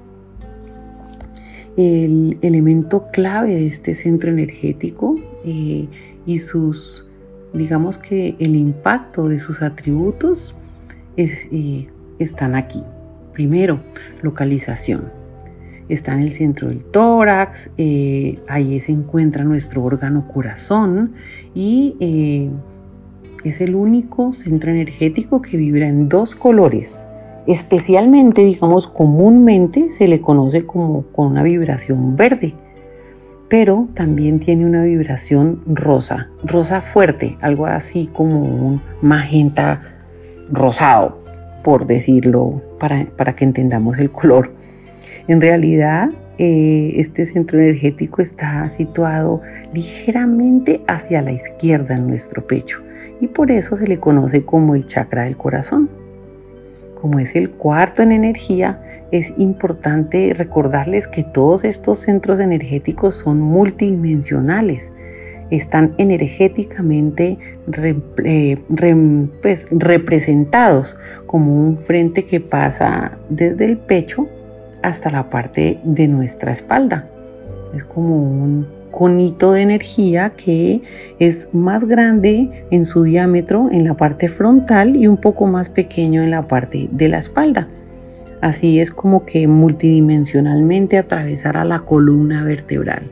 El 1.75 2.37
elemento 2.41 3.07
clave 3.11 3.55
de 3.55 3.67
este 3.67 3.95
centro 3.95 4.29
energético 4.29 5.15
eh, 5.43 5.87
y 6.25 6.39
sus, 6.39 7.07
digamos 7.53 7.97
que 7.97 8.35
el 8.39 8.55
impacto 8.55 9.27
de 9.27 9.39
sus 9.39 9.61
atributos 9.61 10.55
eh, 11.17 11.87
están 12.19 12.53
aquí. 12.53 12.83
Primero, 13.33 13.79
localización. 14.21 15.09
Está 15.89 16.13
en 16.13 16.21
el 16.21 16.31
centro 16.31 16.69
del 16.69 16.85
tórax, 16.85 17.69
eh, 17.77 18.39
ahí 18.47 18.79
se 18.79 18.91
encuentra 18.91 19.43
nuestro 19.43 19.83
órgano 19.83 20.27
corazón 20.27 21.13
y 21.53 22.51
es 23.43 23.59
el 23.59 23.75
único 23.75 24.31
centro 24.31 24.71
energético 24.71 25.41
que 25.41 25.57
vibra 25.57 25.87
en 25.87 26.07
dos 26.07 26.35
colores. 26.35 27.05
Especialmente, 27.45 28.41
digamos, 28.41 28.87
comúnmente 28.87 29.89
se 29.89 30.07
le 30.07 30.21
conoce 30.21 30.65
como 30.65 31.03
con 31.11 31.27
una 31.27 31.43
vibración 31.43 32.15
verde, 32.15 32.53
pero 33.49 33.87
también 33.93 34.39
tiene 34.39 34.65
una 34.65 34.83
vibración 34.83 35.61
rosa, 35.67 36.29
rosa 36.43 36.81
fuerte, 36.81 37.37
algo 37.41 37.65
así 37.65 38.09
como 38.13 38.39
un 38.39 38.81
magenta 39.01 39.81
rosado, 40.49 41.19
por 41.63 41.85
decirlo, 41.85 42.61
para, 42.79 43.05
para 43.17 43.35
que 43.35 43.43
entendamos 43.43 43.99
el 43.99 44.09
color. 44.09 44.51
En 45.27 45.41
realidad, 45.41 46.09
eh, 46.39 46.93
este 46.95 47.25
centro 47.25 47.59
energético 47.59 48.21
está 48.21 48.67
situado 48.69 49.41
ligeramente 49.71 50.81
hacia 50.87 51.21
la 51.21 51.31
izquierda 51.31 51.95
en 51.95 52.07
nuestro 52.07 52.47
pecho 52.47 52.79
y 53.21 53.27
por 53.27 53.51
eso 53.51 53.77
se 53.77 53.85
le 53.85 53.99
conoce 53.99 54.43
como 54.43 54.73
el 54.73 54.87
chakra 54.87 55.23
del 55.23 55.37
corazón. 55.37 55.89
Como 57.03 57.19
es 57.19 57.35
el 57.35 57.49
cuarto 57.51 58.01
en 58.01 58.13
energía, 58.13 58.79
es 59.11 59.33
importante 59.35 60.33
recordarles 60.33 61.05
que 61.09 61.25
todos 61.25 61.65
estos 61.65 61.99
centros 61.99 62.39
energéticos 62.39 63.15
son 63.15 63.41
multidimensionales, 63.41 64.89
están 65.49 65.95
energéticamente 65.97 67.37
eh, 68.23 68.57
pues, 69.41 69.67
representados 69.69 70.95
como 71.25 71.67
un 71.67 71.77
frente 71.77 72.23
que 72.23 72.39
pasa 72.39 73.17
desde 73.27 73.65
el 73.65 73.79
pecho 73.79 74.29
hasta 74.81 75.09
la 75.09 75.29
parte 75.29 75.81
de 75.83 76.07
nuestra 76.07 76.53
espalda. 76.53 77.09
Es 77.75 77.83
como 77.83 78.15
un 78.15 78.65
conito 78.93 79.53
de 79.53 79.63
energía 79.63 80.29
que 80.29 80.81
es 81.19 81.49
más 81.51 81.83
grande 81.83 82.65
en 82.69 82.85
su 82.85 83.03
diámetro 83.03 83.69
en 83.71 83.85
la 83.85 83.95
parte 83.95 84.29
frontal 84.29 84.95
y 84.95 85.07
un 85.07 85.17
poco 85.17 85.47
más 85.47 85.67
pequeño 85.67 86.21
en 86.21 86.29
la 86.29 86.47
parte 86.47 86.87
de 86.91 87.09
la 87.09 87.17
espalda. 87.17 87.67
Así 88.39 88.79
es 88.79 88.91
como 88.91 89.25
que 89.25 89.47
multidimensionalmente 89.47 90.97
atravesará 90.97 91.65
la 91.65 91.79
columna 91.79 92.43
vertebral. 92.43 93.09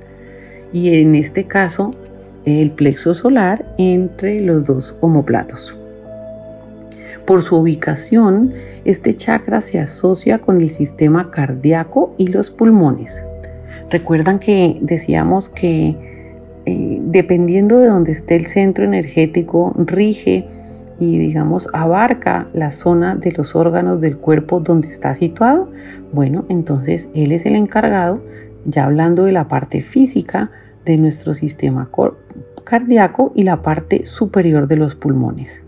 Y 0.72 0.96
en 0.96 1.16
este 1.16 1.46
caso, 1.46 1.92
el 2.46 2.72
plexo 2.72 3.16
solar 3.16 3.66
entre 3.78 4.40
los 4.42 4.64
dos 4.64 4.96
omoplatos. 5.02 5.76
Por 7.26 7.42
su 7.42 7.56
ubicación, 7.56 8.54
este 8.86 9.14
chakra 9.14 9.62
se 9.62 9.80
asocia 9.80 10.40
con 10.40 10.62
el 10.62 10.70
sistema 10.70 11.32
cardíaco 11.32 12.14
y 12.18 12.28
los 12.28 12.52
pulmones. 12.52 13.24
Recuerdan 13.90 14.40
que 14.40 14.78
decíamos 14.82 15.50
que 15.50 15.96
eh, 16.66 17.00
dependiendo 17.04 17.80
de 17.80 17.88
donde 17.88 18.12
esté 18.12 18.36
el 18.36 18.46
centro 18.46 18.86
energético, 18.86 19.74
rige 19.78 20.48
y 21.00 21.18
digamos 21.18 21.68
abarca 21.74 22.48
la 22.54 22.70
zona 22.70 23.16
de 23.16 23.32
los 23.32 23.56
órganos 23.56 24.00
del 24.00 24.18
cuerpo 24.18 24.60
donde 24.60 24.88
está 24.88 25.14
situado, 25.16 25.72
bueno, 26.14 26.46
entonces 26.50 27.10
él 27.16 27.32
es 27.32 27.46
el 27.48 27.56
encargado, 27.56 28.22
ya 28.66 28.86
hablando 28.86 29.24
de 29.26 29.32
la 29.32 29.48
parte 29.48 29.82
física 29.82 30.52
de 30.86 30.98
nuestro 30.98 31.34
sistema 31.34 31.90
cardíaco 32.64 33.32
y 33.36 33.44
la 33.44 33.62
parte 33.64 34.06
superior 34.06 34.68
de 34.68 34.78
los 34.78 34.94
pulmones. 34.94 35.64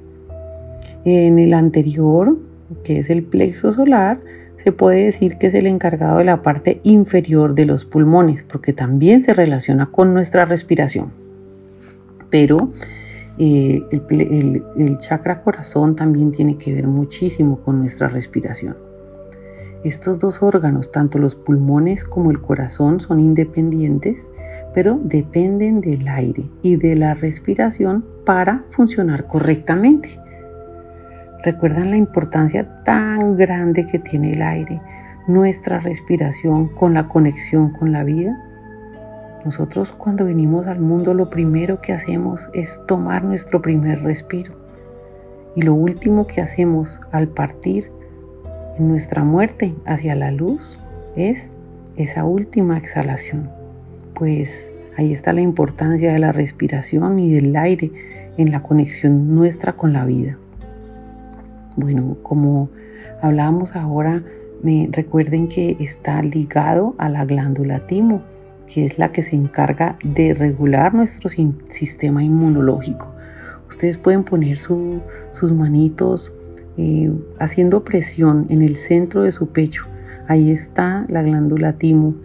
En 1.05 1.39
el 1.39 1.53
anterior, 1.53 2.37
que 2.83 2.99
es 2.99 3.09
el 3.09 3.23
plexo 3.23 3.73
solar, 3.73 4.19
se 4.63 4.71
puede 4.71 5.05
decir 5.05 5.37
que 5.37 5.47
es 5.47 5.53
el 5.53 5.67
encargado 5.67 6.19
de 6.19 6.23
la 6.23 6.41
parte 6.41 6.79
inferior 6.83 7.53
de 7.53 7.65
los 7.65 7.85
pulmones, 7.85 8.43
porque 8.43 8.73
también 8.73 9.23
se 9.23 9.33
relaciona 9.33 9.87
con 9.87 10.13
nuestra 10.13 10.45
respiración. 10.45 11.11
Pero 12.29 12.71
eh, 13.37 13.83
el, 14.09 14.97
chakra 14.99 15.41
corazón 15.41 15.95
también 15.95 16.31
tiene 16.31 16.57
que 16.57 16.73
ver 16.73 16.87
muchísimo 16.87 17.59
con 17.59 17.79
nuestra 17.79 18.07
respiración. 18.07 18.77
Estos 19.83 20.19
dos 20.19 20.41
órganos, 20.41 20.91
tanto 20.91 21.17
los 21.17 21.35
pulmones 21.35 22.05
como 22.05 22.31
el 22.31 22.39
corazón, 22.39 23.01
son 23.01 23.19
independientes, 23.19 24.31
pero 24.73 24.97
dependen 25.03 25.81
del 25.81 26.07
aire 26.07 26.49
y 26.61 26.77
de 26.77 26.95
la 26.95 27.15
respiración 27.15 28.05
para 28.25 28.63
funcionar 28.69 29.27
correctamente. 29.27 30.22
¿Recuerdan 31.43 31.91
la 31.91 31.97
importancia 31.97 32.65
tan 32.85 33.35
grande 33.35 33.85
que 33.85 33.99
tiene 33.99 34.31
el 34.31 34.41
aire, 34.41 34.79
nuestra 35.27 35.81
respiración 35.81 36.69
con 36.69 36.93
la 36.93 37.09
conexión 37.09 37.69
con 37.71 37.91
la 37.91 38.05
vida? 38.05 38.41
Nosotros 39.43 39.91
cuando 39.91 40.23
venimos 40.23 40.67
al 40.67 40.79
mundo 40.79 41.13
lo 41.13 41.29
primero 41.29 41.81
que 41.81 41.91
hacemos 41.91 42.49
es 42.53 42.79
tomar 42.87 43.25
nuestro 43.25 43.61
primer 43.61 44.01
respiro. 44.03 44.53
Y 45.53 45.63
lo 45.63 45.73
último 45.73 46.27
que 46.27 46.39
hacemos 46.39 47.01
al 47.11 47.27
partir 47.27 47.91
en 48.79 48.87
nuestra 48.87 49.25
muerte 49.25 49.75
hacia 49.85 50.15
la 50.15 50.31
luz 50.31 50.79
es 51.17 51.53
esa 51.97 52.23
última 52.23 52.77
exhalación. 52.77 53.49
Pues 54.13 54.71
ahí 54.95 55.11
está 55.11 55.33
la 55.33 55.41
importancia 55.41 56.13
de 56.13 56.19
la 56.19 56.31
respiración 56.31 57.19
y 57.19 57.33
del 57.33 57.53
aire 57.57 57.91
en 58.37 58.49
la 58.49 58.63
conexión 58.63 59.35
nuestra 59.35 59.73
con 59.73 59.91
la 59.91 60.05
vida. 60.05 60.37
Bueno, 61.75 62.17
como 62.23 62.69
hablábamos 63.21 63.75
ahora, 63.75 64.21
me 64.61 64.89
recuerden 64.91 65.47
que 65.47 65.75
está 65.79 66.21
ligado 66.21 66.95
a 66.97 67.09
la 67.09 67.25
glándula 67.25 67.85
timo 67.87 68.21
que 68.67 68.85
es 68.85 68.97
la 68.97 69.11
que 69.11 69.21
se 69.21 69.35
encarga 69.35 69.97
de 70.03 70.33
regular 70.33 70.93
nuestro 70.93 71.29
sistema 71.69 72.23
inmunológico. 72.23 73.07
Ustedes 73.69 73.97
pueden 73.97 74.23
poner 74.23 74.57
sus 74.57 75.51
manitos 75.51 76.31
eh, 76.77 77.11
haciendo 77.39 77.83
presión 77.83 78.47
en 78.49 78.61
el 78.61 78.75
centro 78.75 79.23
de 79.23 79.31
su 79.31 79.47
pecho. 79.47 79.85
Ahí 80.27 80.51
está 80.51 81.05
la 81.09 81.21
glándula 81.21 81.73
timo 81.73 82.15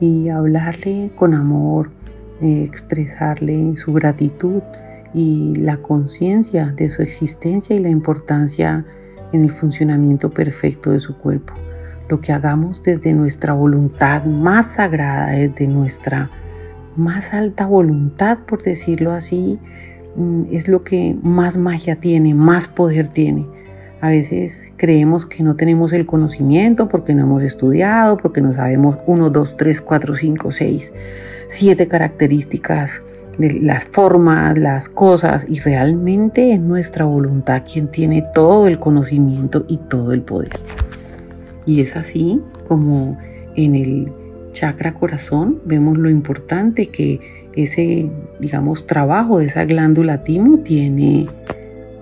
y 0.00 0.28
hablarle 0.28 1.10
con 1.16 1.34
amor, 1.34 1.90
eh, 2.40 2.62
expresarle 2.64 3.76
su 3.76 3.92
gratitud 3.92 4.62
y 5.12 5.54
la 5.56 5.78
conciencia 5.78 6.72
de 6.76 6.88
su 6.88 7.02
existencia 7.02 7.74
y 7.74 7.80
la 7.80 7.88
importancia 7.88 8.84
en 9.32 9.44
el 9.44 9.50
funcionamiento 9.50 10.30
perfecto 10.30 10.90
de 10.90 11.00
su 11.00 11.16
cuerpo 11.16 11.54
lo 12.08 12.20
que 12.20 12.32
hagamos 12.32 12.82
desde 12.82 13.12
nuestra 13.12 13.52
voluntad 13.52 14.24
más 14.24 14.72
sagrada, 14.72 15.30
desde 15.30 15.66
nuestra 15.66 16.30
más 16.96 17.32
alta 17.32 17.66
voluntad, 17.66 18.38
por 18.46 18.62
decirlo 18.62 19.12
así, 19.12 19.58
mm, 20.16 20.44
es 20.50 20.68
lo 20.68 20.82
que 20.82 21.16
más 21.22 21.56
magia 21.56 21.96
tiene, 21.96 22.34
más 22.34 22.66
poder 22.66 23.08
tiene. 23.08 23.46
A 24.00 24.08
veces 24.08 24.72
creemos 24.76 25.26
que 25.26 25.42
no 25.42 25.56
tenemos 25.56 25.92
el 25.92 26.06
conocimiento 26.06 26.88
porque 26.88 27.14
no 27.14 27.24
hemos 27.24 27.42
estudiado, 27.42 28.16
porque 28.16 28.40
no 28.40 28.52
sabemos 28.52 28.96
1, 29.06 29.30
2, 29.30 29.56
3, 29.56 29.80
4, 29.80 30.16
5, 30.16 30.52
6, 30.52 30.92
7 31.48 31.88
características 31.88 33.02
las 33.38 33.84
formas, 33.84 34.58
las 34.58 34.88
cosas, 34.88 35.46
y 35.48 35.60
realmente 35.60 36.52
es 36.52 36.60
nuestra 36.60 37.04
voluntad 37.04 37.62
quien 37.70 37.88
tiene 37.88 38.24
todo 38.34 38.66
el 38.66 38.78
conocimiento 38.78 39.64
y 39.68 39.76
todo 39.76 40.12
el 40.12 40.22
poder. 40.22 40.52
Y 41.64 41.80
es 41.80 41.96
así 41.96 42.40
como 42.66 43.16
en 43.54 43.74
el 43.74 44.12
chakra 44.52 44.94
corazón 44.94 45.60
vemos 45.64 45.98
lo 45.98 46.10
importante 46.10 46.88
que 46.88 47.20
ese, 47.54 48.10
digamos, 48.40 48.86
trabajo 48.86 49.38
de 49.38 49.46
esa 49.46 49.64
glándula 49.64 50.24
timo 50.24 50.58
tiene 50.58 51.26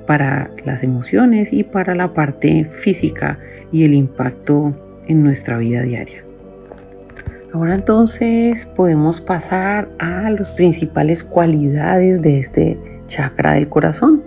para 0.06 0.50
las 0.64 0.82
emociones 0.82 1.52
y 1.52 1.64
para 1.64 1.94
la 1.94 2.14
parte 2.14 2.66
física 2.70 3.38
y 3.72 3.84
el 3.84 3.94
impacto 3.94 4.74
en 5.06 5.22
nuestra 5.22 5.58
vida 5.58 5.82
diaria. 5.82 6.25
Ahora 7.52 7.74
entonces 7.74 8.66
podemos 8.66 9.20
pasar 9.20 9.88
a 9.98 10.30
las 10.30 10.50
principales 10.50 11.22
cualidades 11.22 12.20
de 12.20 12.38
este 12.38 12.78
chakra 13.06 13.52
del 13.52 13.68
corazón. 13.68 14.22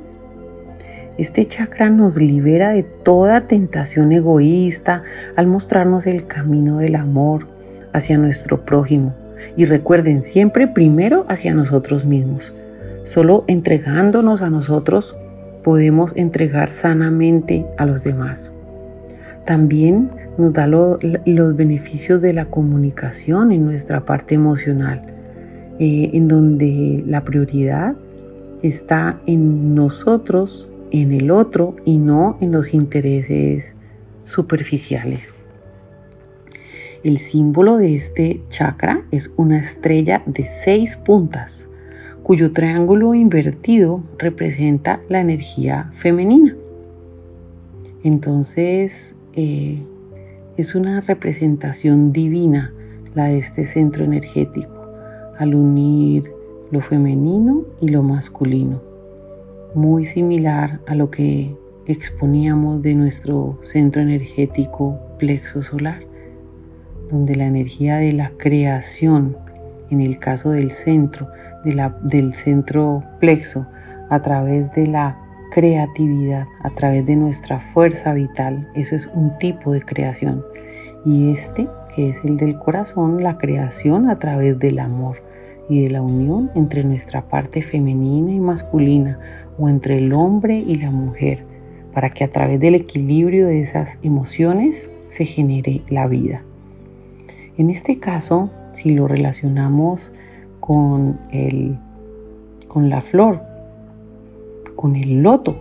Este 1.18 1.46
chakra 1.46 1.90
nos 1.90 2.16
libera 2.16 2.70
de 2.70 2.84
toda 2.84 3.42
tentación 3.42 4.14
egoísta 4.14 5.04
al 5.36 5.48
mostrarnos 5.48 6.08
el 6.08 6.28
camino 6.28 6.78
del 6.78 6.96
amor 6.96 7.46
hacia 7.92 8.18
nuestro 8.18 8.62
prójimo. 8.66 9.14
Y 9.58 9.66
recuerden 9.66 10.22
siempre 10.22 10.68
primero 10.68 11.26
hacia 11.28 11.54
nosotros 11.54 12.06
mismos. 12.06 12.54
Solo 13.04 13.44
entregándonos 13.48 14.42
a 14.42 14.50
nosotros 14.50 15.16
podemos 15.64 16.16
entregar 16.16 16.70
sanamente 16.70 17.66
a 17.78 17.86
los 17.86 18.04
demás. 18.04 18.52
También 19.46 20.10
nos 20.40 20.54
da 20.54 20.68
los 20.68 21.56
beneficios 21.56 22.22
de 22.22 22.32
la 22.32 22.46
comunicación 22.46 23.52
en 23.52 23.66
nuestra 23.66 24.06
parte 24.06 24.36
emocional, 24.36 25.04
eh, 25.80 26.12
en 26.14 26.30
donde 26.30 27.04
la 27.06 27.26
prioridad 27.26 27.96
está 28.64 29.20
en 29.26 29.76
nosotros 29.76 30.68
en 30.92 31.12
el 31.12 31.30
otro 31.30 31.76
y 31.86 31.98
no 31.98 32.38
en 32.40 32.54
los 32.54 32.74
intereses 32.74 33.76
superficiales. 34.24 35.36
El 37.04 37.18
símbolo 37.18 37.78
de 37.78 37.96
este 37.96 38.42
chakra 38.50 39.04
es 39.12 39.32
una 39.36 39.60
estrella 39.60 40.24
de 40.26 40.46
seis 40.46 40.96
puntas, 40.96 41.68
cuyo 42.24 42.54
triángulo 42.54 43.14
invertido 43.14 44.04
representa 44.18 45.02
la 45.10 45.20
energía 45.20 45.90
femenina. 45.94 46.56
Entonces, 48.04 49.16
eh, 49.36 49.84
es 50.60 50.76
una 50.76 51.00
representación 51.00 52.12
divina 52.12 52.74
la 53.16 53.26
de 53.26 53.38
este 53.38 53.66
centro 53.66 54.04
energético, 54.04 54.88
al 55.38 55.56
unir 55.56 56.32
lo 56.70 56.82
femenino 56.82 57.64
y 57.80 57.88
lo 57.88 58.04
masculino. 58.04 58.82
Muy 59.74 60.06
similar 60.06 60.82
a 60.86 60.96
lo 60.96 61.10
que 61.10 61.56
exponíamos 61.86 62.82
de 62.82 62.94
nuestro 62.94 63.58
centro 63.64 64.02
energético 64.02 65.00
plexo 65.18 65.64
solar, 65.64 66.02
donde 67.10 67.36
la 67.36 67.48
energía 67.48 67.96
de 67.98 68.12
la 68.12 68.32
creación, 68.38 69.38
en 69.90 70.02
el 70.02 70.18
caso 70.18 70.52
del 70.52 70.72
centro, 70.72 71.28
del 72.04 72.34
centro 72.34 73.04
plexo, 73.20 73.66
a 74.10 74.22
través 74.22 74.74
de 74.74 74.88
la 74.88 75.18
creatividad, 75.50 76.48
a 76.62 76.70
través 76.70 77.06
de 77.06 77.16
nuestra 77.16 77.60
fuerza 77.60 78.14
vital, 78.14 78.70
eso 78.76 78.96
es 78.96 79.08
un 79.14 79.38
tipo 79.40 79.72
de 79.72 79.82
creación. 79.82 80.44
Y 81.06 81.32
este, 81.32 81.68
que 81.96 82.10
es 82.10 82.24
el 82.24 82.38
del 82.38 82.58
corazón, 82.60 83.24
la 83.24 83.38
creación 83.38 84.10
a 84.10 84.20
través 84.20 84.60
del 84.60 84.80
amor 84.80 85.22
y 85.70 85.84
de 85.84 85.90
la 85.90 86.02
unión 86.02 86.52
entre 86.56 86.84
nuestra 86.84 87.28
parte 87.28 87.62
femenina 87.62 88.32
y 88.32 88.40
masculina, 88.40 89.20
o 89.58 89.68
entre 89.70 89.98
el 89.98 90.14
hombre 90.14 90.58
y 90.58 90.76
la 90.76 90.90
mujer, 90.90 91.44
para 91.94 92.12
que 92.12 92.24
a 92.24 92.30
través 92.30 92.60
del 92.60 92.76
equilibrio 92.76 93.48
de 93.48 93.62
esas 93.62 94.00
emociones 94.02 94.90
se 95.10 95.26
genere 95.26 95.82
la 95.90 96.08
vida. 96.08 96.44
En 97.58 97.70
este 97.70 98.00
caso, 98.00 98.50
si 98.72 98.92
lo 98.92 99.08
relacionamos 99.08 100.14
con, 100.62 101.20
el, 101.32 101.78
con 102.68 102.90
la 102.90 103.02
flor, 103.02 103.49
con 104.80 104.96
el 104.96 105.24
loto, 105.24 105.58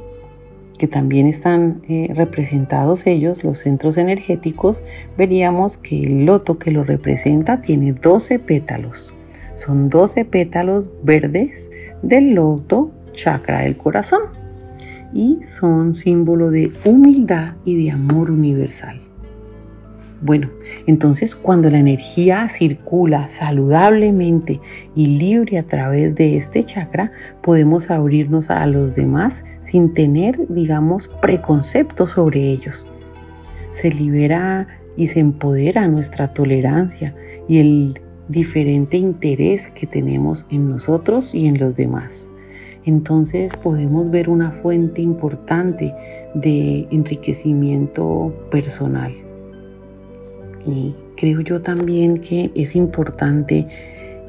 que 0.79 0.87
también 0.87 1.27
están 1.27 1.83
eh, 1.89 2.09
representados 2.15 3.05
ellos, 3.05 3.43
los 3.43 3.59
centros 3.59 3.97
energéticos, 3.97 4.79
veríamos 5.17 5.77
que 5.77 6.05
el 6.05 6.25
loto 6.25 6.61
que 6.61 6.71
lo 6.71 6.85
representa 6.85 7.61
tiene 7.61 7.95
12 7.95 8.39
pétalos. 8.39 9.13
Son 9.57 9.89
12 9.89 10.25
pétalos 10.25 10.89
verdes 11.03 11.69
del 12.03 12.35
loto 12.35 12.93
chakra 13.13 13.63
del 13.63 13.77
corazón 13.77 14.21
y 15.13 15.41
son 15.59 15.97
símbolo 15.97 16.53
de 16.53 16.71
humildad 16.85 17.55
y 17.65 17.83
de 17.83 17.91
amor 17.91 18.31
universal. 18.31 19.01
Bueno, 20.21 20.51
entonces 20.87 21.37
cuando 21.37 21.71
la 21.71 21.79
energía 21.79 22.49
circula 22.49 23.29
saludablemente 23.29 24.61
y 24.97 25.07
libre 25.07 25.59
a 25.59 25.63
través 25.63 26.17
de 26.17 26.37
este 26.37 26.65
chakra, 26.65 27.13
podemos 27.41 27.89
abrirnos 27.91 28.51
a 28.51 28.67
los 28.67 28.97
demás 28.97 29.45
sin 29.63 29.95
tener, 29.95 30.37
digamos, 30.49 31.09
preconceptos 31.23 32.11
sobre 32.11 32.51
ellos. 32.51 32.85
Se 33.73 33.91
libera 33.91 34.67
y 34.97 35.07
se 35.07 35.21
empodera 35.21 35.87
nuestra 35.87 36.35
tolerancia 36.35 37.15
y 37.47 37.59
el 37.59 38.01
diferente 38.27 38.97
interés 38.97 39.69
que 39.69 39.87
tenemos 39.87 40.45
en 40.51 40.69
nosotros 40.69 41.33
y 41.33 41.47
en 41.47 41.61
los 41.61 41.77
demás. 41.77 42.29
Entonces 42.85 43.53
podemos 43.63 44.11
ver 44.11 44.29
una 44.29 44.51
fuente 44.51 45.01
importante 45.01 45.95
de 46.35 46.89
enriquecimiento 46.91 48.35
personal. 48.51 49.28
Y 50.69 50.95
creo 51.17 51.41
yo 51.41 51.63
también 51.63 52.21
que 52.21 52.51
es 52.55 52.77
importante 52.77 53.67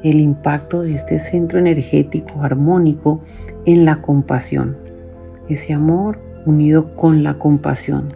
el 0.02 0.20
impacto 0.20 0.80
de 0.80 0.94
este 0.94 1.18
centro 1.18 1.58
energético 1.58 2.42
armónico 2.42 3.20
en 3.66 3.84
la 3.84 4.00
compasión. 4.00 4.76
Ese 5.48 5.74
amor 5.74 6.18
unido 6.46 6.96
con 6.96 7.22
la 7.22 7.34
compasión. 7.38 8.14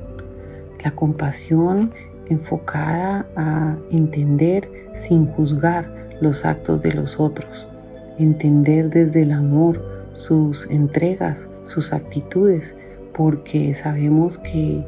La 0.82 0.92
compasión 0.92 1.92
enfocada 2.30 3.26
a 3.36 3.76
entender 3.90 4.70
sin 4.94 5.26
juzgar 5.26 5.92
los 6.22 6.46
actos 6.46 6.80
de 6.80 6.92
los 6.92 7.20
otros. 7.20 7.66
Entender 8.18 8.88
desde 8.88 9.22
el 9.22 9.32
amor 9.32 9.84
sus 10.14 10.66
entregas, 10.70 11.46
sus 11.64 11.92
actitudes, 11.92 12.74
porque 13.12 13.74
sabemos 13.74 14.38
que 14.38 14.82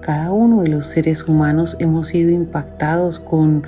cada 0.00 0.32
uno 0.32 0.62
de 0.62 0.68
los 0.68 0.86
seres 0.86 1.26
humanos 1.26 1.76
hemos 1.78 2.08
sido 2.08 2.30
impactados 2.30 3.18
con 3.18 3.64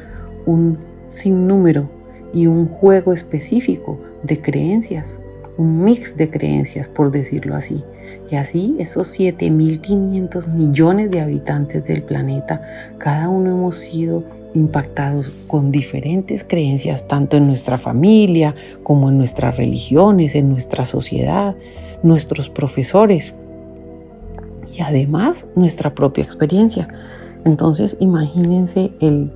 un 0.47 0.79
sinnúmero 1.11 1.89
y 2.33 2.47
un 2.47 2.69
juego 2.69 3.13
específico 3.13 3.99
de 4.23 4.41
creencias, 4.41 5.21
un 5.57 5.85
mix 5.85 6.17
de 6.17 6.31
creencias, 6.31 6.89
por 6.89 7.11
decirlo 7.11 7.57
así. 7.57 7.83
Y 8.31 8.37
así 8.37 8.77
esos 8.79 9.19
7.500 9.19 10.47
millones 10.47 11.11
de 11.11 11.21
habitantes 11.21 11.85
del 11.85 12.03
planeta, 12.03 12.63
cada 12.99 13.29
uno 13.29 13.51
hemos 13.51 13.77
sido 13.77 14.25
impactados 14.55 15.31
con 15.47 15.71
diferentes 15.71 16.45
creencias, 16.45 17.07
tanto 17.07 17.37
en 17.37 17.47
nuestra 17.47 17.79
familia 17.79 18.55
como 18.83 19.09
en 19.09 19.19
nuestras 19.19 19.57
religiones, 19.57 20.35
en 20.35 20.49
nuestra 20.49 20.85
sociedad, 20.85 21.55
nuestros 22.03 22.49
profesores 22.49 23.35
y 24.79 24.83
además 24.83 25.45
nuestra 25.57 25.93
propia 25.93 26.23
experiencia. 26.23 26.89
Entonces 27.45 27.97
imagínense 27.99 28.93
el, 29.01 29.33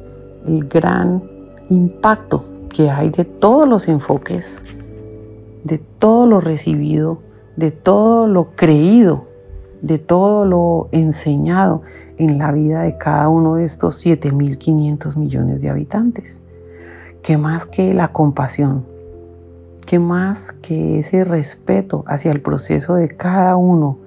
el 0.46 0.68
gran 0.68 1.20
impacto 1.68 2.44
que 2.68 2.88
hay 2.88 3.10
de 3.10 3.24
todos 3.24 3.68
los 3.68 3.88
enfoques, 3.88 4.62
de 5.64 5.78
todo 5.98 6.26
lo 6.26 6.40
recibido, 6.40 7.18
de 7.56 7.72
todo 7.72 8.28
lo 8.28 8.52
creído, 8.54 9.26
de 9.80 9.98
todo 9.98 10.44
lo 10.44 10.88
enseñado 10.92 11.82
en 12.18 12.38
la 12.38 12.52
vida 12.52 12.82
de 12.82 12.96
cada 12.96 13.28
uno 13.28 13.56
de 13.56 13.64
estos 13.64 14.06
7.500 14.06 15.16
millones 15.16 15.60
de 15.60 15.70
habitantes. 15.70 16.38
¿Qué 17.22 17.36
más 17.36 17.66
que 17.66 17.94
la 17.94 18.12
compasión? 18.12 18.84
¿Qué 19.86 19.98
más 19.98 20.52
que 20.62 21.00
ese 21.00 21.24
respeto 21.24 22.04
hacia 22.06 22.30
el 22.30 22.40
proceso 22.40 22.94
de 22.94 23.08
cada 23.08 23.56
uno 23.56 24.01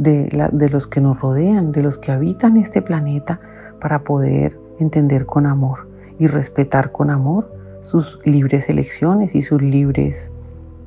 de, 0.00 0.68
los 0.70 0.86
que 0.86 1.00
nos 1.00 1.20
rodean, 1.20 1.72
de 1.72 1.82
los 1.82 1.98
que 1.98 2.10
habitan 2.10 2.56
este 2.56 2.80
planeta, 2.80 3.38
para 3.80 4.00
poder 4.00 4.58
entender 4.78 5.26
con 5.26 5.46
amor 5.46 5.88
y 6.18 6.26
respetar 6.26 6.90
con 6.90 7.10
amor 7.10 7.52
sus 7.82 8.18
libres 8.24 8.68
elecciones 8.68 9.34
y 9.34 9.42
sus 9.42 9.60
libres 9.60 10.32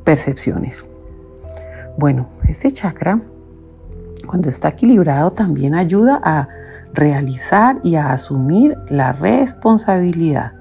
percepciones? 0.03 0.83
Bueno, 1.97 2.27
este 2.47 2.71
chakra 2.71 3.19
cuando 4.25 4.49
está 4.49 4.69
equilibrado 4.69 5.31
también 5.31 5.75
ayuda 5.75 6.19
a 6.23 6.47
realizar 6.93 7.79
y 7.83 7.95
a 7.95 8.13
asumir 8.13 8.75
la 8.89 9.11
responsabilidad 9.11 10.53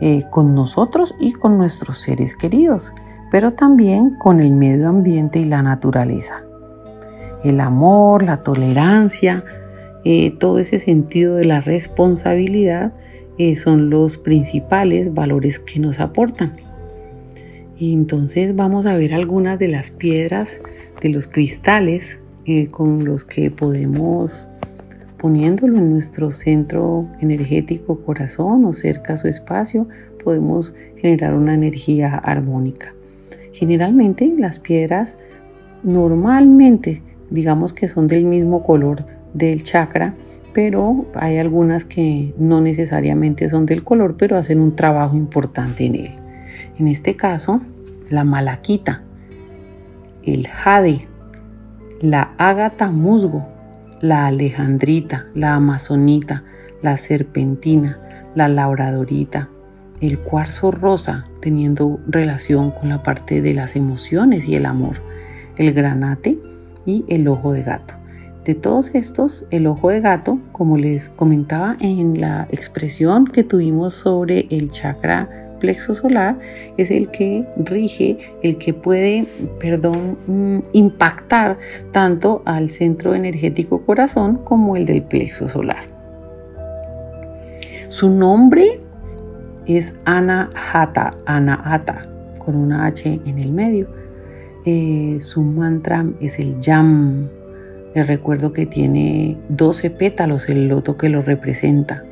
eh, 0.00 0.24
con 0.30 0.54
nosotros 0.54 1.14
y 1.20 1.32
con 1.32 1.58
nuestros 1.58 2.00
seres 2.00 2.34
queridos, 2.34 2.90
pero 3.30 3.52
también 3.52 4.16
con 4.18 4.40
el 4.40 4.52
medio 4.52 4.88
ambiente 4.88 5.38
y 5.38 5.44
la 5.44 5.62
naturaleza. 5.62 6.42
El 7.44 7.60
amor, 7.60 8.24
la 8.24 8.38
tolerancia, 8.42 9.44
eh, 10.04 10.32
todo 10.38 10.58
ese 10.58 10.78
sentido 10.78 11.36
de 11.36 11.44
la 11.44 11.60
responsabilidad 11.60 12.92
eh, 13.38 13.56
son 13.56 13.90
los 13.90 14.16
principales 14.16 15.12
valores 15.12 15.58
que 15.58 15.78
nos 15.78 16.00
aportan. 16.00 16.56
Entonces 17.78 18.54
vamos 18.54 18.86
a 18.86 18.96
ver 18.96 19.14
algunas 19.14 19.58
de 19.58 19.68
las 19.68 19.90
piedras, 19.90 20.60
de 21.00 21.08
los 21.10 21.26
cristales 21.26 22.18
eh, 22.46 22.68
con 22.68 23.04
los 23.04 23.24
que 23.24 23.50
podemos 23.50 24.48
poniéndolo 25.24 25.78
en 25.78 25.90
nuestro 25.90 26.30
centro 26.32 27.08
energético 27.22 27.98
corazón 28.00 28.66
o 28.66 28.74
cerca 28.74 29.16
su 29.16 29.26
espacio, 29.26 29.88
podemos 30.22 30.74
generar 30.98 31.32
una 31.32 31.54
energía 31.54 32.16
armónica. 32.16 32.92
Generalmente 33.54 34.30
las 34.36 34.58
piedras 34.58 35.16
normalmente 35.82 37.00
digamos 37.30 37.72
que 37.72 37.88
son 37.88 38.06
del 38.06 38.24
mismo 38.24 38.62
color 38.62 39.04
del 39.32 39.62
chakra, 39.62 40.14
pero 40.52 41.06
hay 41.14 41.38
algunas 41.38 41.84
que 41.84 42.32
no 42.38 42.60
necesariamente 42.60 43.48
son 43.48 43.66
del 43.66 43.82
color, 43.82 44.16
pero 44.16 44.36
hacen 44.38 44.60
un 44.60 44.76
trabajo 44.76 45.16
importante 45.16 45.84
en 45.84 45.96
él. 45.96 46.10
En 46.78 46.88
este 46.88 47.16
caso, 47.16 47.60
la 48.08 48.24
malaquita, 48.24 49.02
el 50.22 50.46
jade, 50.46 51.06
la 52.00 52.32
ágata 52.38 52.90
musgo, 52.90 53.46
la 54.00 54.26
alejandrita, 54.26 55.26
la 55.34 55.54
amazonita, 55.54 56.44
la 56.82 56.96
serpentina, 56.96 57.98
la 58.34 58.48
labradorita, 58.48 59.48
el 60.00 60.18
cuarzo 60.18 60.70
rosa, 60.70 61.26
teniendo 61.40 61.98
relación 62.06 62.70
con 62.70 62.88
la 62.88 63.02
parte 63.02 63.42
de 63.42 63.54
las 63.54 63.74
emociones 63.74 64.46
y 64.46 64.54
el 64.54 64.66
amor, 64.66 64.96
el 65.56 65.72
granate 65.72 66.38
y 66.86 67.04
el 67.08 67.28
ojo 67.28 67.52
de 67.52 67.62
gato. 67.62 67.94
De 68.44 68.54
todos 68.54 68.94
estos, 68.94 69.46
el 69.50 69.66
ojo 69.66 69.88
de 69.88 70.00
gato, 70.00 70.38
como 70.52 70.76
les 70.76 71.08
comentaba 71.08 71.76
en 71.80 72.20
la 72.20 72.46
expresión 72.50 73.26
que 73.26 73.42
tuvimos 73.42 73.94
sobre 73.94 74.46
el 74.50 74.70
chakra 74.70 75.44
plexo 75.64 75.94
solar 75.94 76.36
es 76.76 76.90
el 76.90 77.10
que 77.10 77.42
rige, 77.56 78.18
el 78.42 78.58
que 78.58 78.74
puede, 78.74 79.26
perdón, 79.58 80.18
mm, 80.26 80.58
impactar 80.74 81.56
tanto 81.92 82.42
al 82.44 82.68
centro 82.68 83.14
energético 83.14 83.80
corazón 83.86 84.36
como 84.44 84.76
el 84.76 84.84
del 84.84 85.02
plexo 85.02 85.48
solar. 85.48 85.86
Su 87.88 88.10
nombre 88.10 88.78
es 89.66 89.94
Anahata, 90.04 91.14
Anahata, 91.24 92.06
con 92.38 92.56
una 92.56 92.84
H 92.84 93.20
en 93.24 93.38
el 93.38 93.50
medio. 93.50 93.86
Eh, 94.66 95.18
su 95.20 95.42
mantra 95.42 96.06
es 96.20 96.38
el 96.38 96.58
Yam. 96.60 97.28
Les 97.94 98.06
recuerdo 98.06 98.54
que 98.54 98.64
tiene 98.64 99.36
12 99.50 99.90
pétalos 99.90 100.48
el 100.48 100.68
loto 100.68 100.96
que 100.96 101.10
lo 101.10 101.20
representa. 101.20 102.02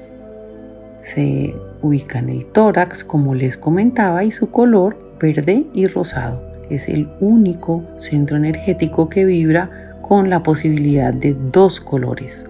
Se 1.01 1.55
ubica 1.81 2.19
en 2.19 2.29
el 2.29 2.45
tórax, 2.47 3.05
como 3.05 3.35
les 3.35 3.57
comentaba, 3.57 4.23
y 4.23 4.31
su 4.31 4.51
color 4.51 4.97
verde 5.19 5.65
y 5.73 5.87
rosado. 5.87 6.43
Es 6.69 6.91
el 6.91 7.09
único 7.21 7.85
centro 7.99 8.37
energético 8.37 9.09
que 9.09 9.25
vibra 9.25 9.97
con 10.03 10.29
la 10.29 10.43
posibilidad 10.43 11.15
de 11.15 11.35
dos 11.53 11.81
colores. 11.81 12.47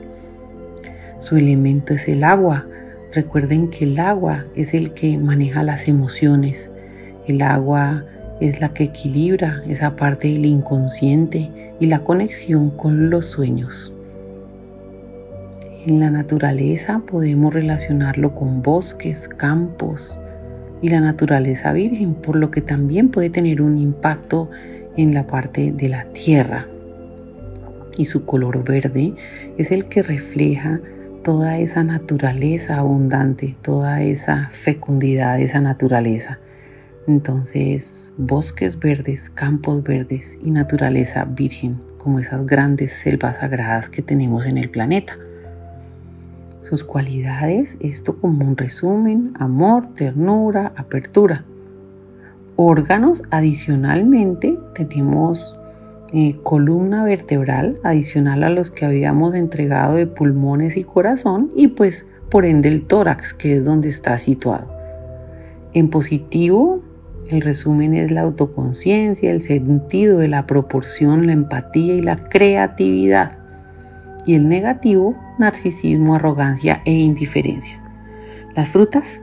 Su 1.21 1.37
elemento 1.37 1.95
es 1.95 2.09
el 2.09 2.25
agua. 2.25 2.67
Recuerden 3.13 3.71
que 3.71 3.85
el 3.85 4.01
agua 4.01 4.47
es 4.57 4.75
el 4.75 4.95
que 4.95 5.17
maneja 5.17 5.63
las 5.63 5.87
emociones. 5.87 6.69
El 7.29 7.41
agua 7.41 8.05
es 8.43 8.61
la 8.61 8.74
que 8.74 8.84
equilibra 8.84 9.62
esa 9.68 9.95
parte 9.95 10.26
del 10.28 10.45
inconsciente 10.47 11.49
y 11.78 11.86
la 11.86 12.01
conexión 12.01 12.70
con 12.70 13.09
los 13.09 13.26
sueños. 13.26 13.93
En 15.86 16.01
la 16.01 16.11
naturaleza 16.11 17.03
podemos 17.07 17.55
relacionarlo 17.55 18.34
con 18.34 18.62
bosques, 18.62 19.28
campos, 19.28 20.18
y 20.80 20.88
la 20.88 21.01
naturaleza 21.01 21.72
virgen, 21.72 22.14
por 22.14 22.34
lo 22.34 22.51
que 22.51 22.61
también 22.61 23.11
puede 23.11 23.30
tener 23.30 23.62
un 23.62 23.78
impacto 23.78 24.51
en 24.97 25.14
la 25.14 25.28
parte 25.28 25.72
de 25.72 25.88
la 25.88 26.07
tierra. 26.07 26.66
Y 27.97 28.07
su 28.07 28.24
color 28.24 28.64
verde 28.64 29.14
es 29.57 29.70
el 29.70 29.86
que 29.86 30.03
refleja 30.03 30.80
toda 31.22 31.59
esa 31.59 31.84
naturaleza 31.84 32.78
abundante, 32.78 33.55
toda 33.62 34.03
esa 34.03 34.49
fecundidad 34.51 35.36
de 35.36 35.45
esa 35.45 35.61
naturaleza. 35.61 36.40
Entonces, 37.07 38.13
bosques 38.17 38.79
verdes, 38.79 39.29
campos 39.29 39.83
verdes 39.83 40.39
y 40.43 40.51
naturaleza 40.51 41.25
virgen, 41.25 41.81
como 41.99 42.21
esas 42.21 42.47
grandes 42.47 42.93
selvas 42.93 43.39
sagradas 43.39 43.89
que 43.89 44.03
tenemos 44.03 44.47
en 44.47 44.57
el 44.57 44.71
planeta. 44.71 45.17
Sus 46.63 46.85
cualidades, 46.85 47.77
esto 47.81 48.17
como 48.17 48.47
un 48.47 48.57
resumen, 48.57 49.33
amor, 49.39 49.89
ternura, 49.97 50.73
apertura. 50.77 51.45
Órganos, 52.55 53.25
adicionalmente, 53.31 54.57
tenemos 54.75 55.59
eh, 56.13 56.39
columna 56.45 57.03
vertebral, 57.03 57.81
adicional 57.83 58.45
a 58.45 58.51
los 58.51 58.71
que 58.71 58.85
habíamos 58.85 59.35
entregado 59.35 59.97
de 59.97 60.07
pulmones 60.07 60.77
y 60.77 60.85
corazón, 60.85 61.51
y 61.57 61.69
pues 61.69 62.07
por 62.31 62.45
ende 62.47 62.69
el 62.69 62.87
tórax, 62.87 63.35
que 63.35 63.57
es 63.57 63.65
donde 63.65 63.89
está 63.89 64.17
situado. 64.19 64.71
En 65.73 65.91
positivo, 65.91 66.81
el 67.29 67.41
resumen 67.41 67.95
es 67.95 68.11
la 68.11 68.23
autoconciencia, 68.23 69.31
el 69.31 69.41
sentido 69.41 70.18
de 70.18 70.29
la 70.29 70.47
proporción, 70.47 71.27
la 71.27 71.33
empatía 71.33 71.95
y 71.95 72.03
la 72.03 72.16
creatividad 72.16 73.39
y 74.27 74.35
el 74.35 74.49
negativo, 74.49 75.14
narcisismo, 75.39 76.14
arrogancia 76.14 76.83
e 76.85 76.93
indiferencia. 76.93 77.81
Las 78.55 78.68
frutas 78.68 79.20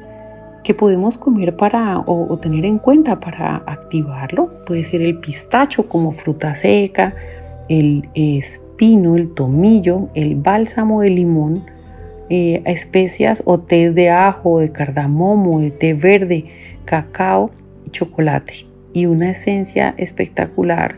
que 0.64 0.74
podemos 0.74 1.18
comer 1.18 1.56
para 1.56 2.00
o, 2.00 2.38
tener 2.40 2.66
en 2.66 2.80
cuenta 2.80 3.20
para 3.20 3.58
activarlo 3.66 4.52
puede 4.66 4.84
ser 4.84 5.02
el 5.02 5.20
pistacho 5.20 5.88
como 5.88 6.12
fruta 6.12 6.54
seca, 6.56 7.14
el 7.70 8.10
espino, 8.14 9.16
el 9.16 9.34
tomillo, 9.34 10.10
el 10.16 10.36
bálsamo 10.36 11.02
de 11.02 11.10
limón, 11.10 11.64
eh, 12.30 12.62
especias 12.66 13.42
o 13.46 13.60
té 13.60 13.92
de 13.92 14.10
ajo, 14.10 14.60
de 14.60 14.72
cardamomo, 14.72 15.60
de 15.60 15.72
té 15.72 15.94
verde, 15.94 16.46
cacao 16.86 17.50
chocolate. 17.92 18.66
Y 18.94 19.06
una 19.06 19.32
esencia 19.32 19.94
espectacular 19.98 20.98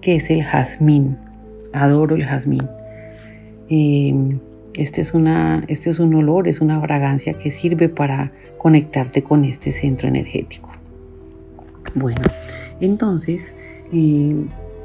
que 0.00 0.16
es 0.16 0.30
el 0.30 0.42
jazmín. 0.42 1.16
Adoro 1.72 2.16
el 2.16 2.24
jazmín. 2.24 2.68
Este 4.74 5.00
es, 5.00 5.14
una, 5.14 5.64
este 5.68 5.90
es 5.90 5.98
un 5.98 6.14
olor, 6.14 6.48
es 6.48 6.60
una 6.60 6.80
fragancia 6.80 7.34
que 7.34 7.50
sirve 7.50 7.88
para 7.88 8.32
conectarte 8.58 9.22
con 9.22 9.44
este 9.44 9.72
centro 9.72 10.08
energético. 10.08 10.70
Bueno, 11.94 12.22
entonces, 12.80 13.54
eh, 13.92 14.34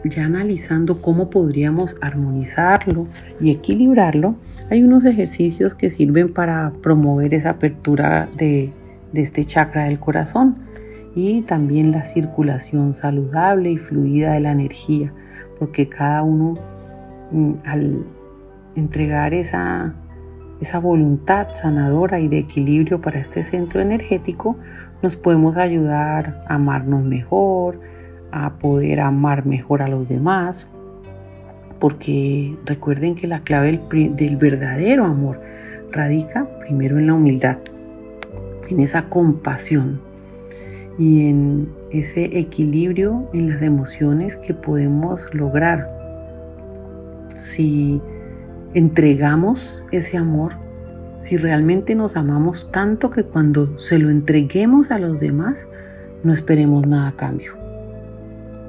ya 0.04 0.26
analizando 0.26 1.02
cómo 1.02 1.30
podríamos 1.30 1.96
armonizarlo 2.02 3.08
y 3.40 3.52
equilibrarlo, 3.52 4.36
hay 4.70 4.84
unos 4.84 5.06
ejercicios 5.06 5.76
que 5.76 5.90
sirven 5.90 6.34
para 6.34 6.72
promover 6.82 7.34
esa 7.34 7.52
apertura 7.52 8.28
de, 8.38 8.72
de 9.14 9.22
este 9.22 9.46
chakra 9.46 9.86
del 9.86 10.00
corazón 10.00 10.65
y 11.16 11.42
también 11.44 11.92
la 11.92 12.04
circulación 12.04 12.94
saludable 12.94 13.72
y 13.72 13.78
fluida 13.78 14.34
de 14.34 14.42
la 14.42 14.52
energía, 14.52 15.14
porque 15.58 15.88
cada 15.88 16.22
uno 16.22 16.56
mm, 17.32 17.54
al 17.64 18.06
entregar 18.76 19.34
esa, 19.34 19.94
esa 20.60 20.80
voluntad 20.80 21.48
sanadora 21.54 22.20
y 22.20 22.28
de 22.28 22.40
equilibrio 22.40 23.00
para 23.02 23.20
este 23.20 23.44
centro 23.44 23.80
energético, 23.80 24.58
nos 25.02 25.16
podemos 25.16 25.56
ayudar 25.56 26.44
a 26.48 26.56
amarnos 26.56 27.04
mejor, 27.04 27.80
a 28.32 28.52
poder 28.56 29.00
amar 29.00 29.46
mejor 29.46 29.82
a 29.82 29.88
los 29.88 30.10
demás, 30.10 30.68
porque 31.80 32.58
recuerden 32.66 33.16
que 33.16 33.28
la 33.28 33.40
clave 33.40 33.80
del, 33.90 34.16
del, 34.16 34.36
verdadero 34.36 35.06
amor 35.06 35.40
radica 35.92 36.48
primero 36.60 37.00
en 37.00 37.08
la 37.08 37.14
humildad, 37.14 37.58
en 38.70 38.82
esa 38.82 39.04
compasión 39.04 40.02
y 40.98 41.28
en 41.28 41.70
ese 41.92 42.38
equilibrio 42.38 43.30
en 43.34 43.50
las 43.50 43.62
emociones 43.62 44.38
que 44.38 44.54
podemos 44.54 45.22
lograr 45.34 45.90
si 47.38 48.02
entregamos 48.74 49.84
ese 49.92 50.18
amor, 50.18 50.54
si 51.20 51.38
realmente 51.38 51.96
nos 51.96 52.16
amamos 52.16 52.70
tanto 52.72 53.10
que 53.10 53.24
cuando 53.24 53.80
se 53.80 54.00
lo 54.00 54.10
entreguemos 54.10 54.92
a 54.92 55.00
los 55.00 55.20
demás, 55.20 55.68
no 56.24 56.34
esperemos 56.34 56.88
nada 56.88 57.10
a 57.10 57.16
cambio. 57.16 57.54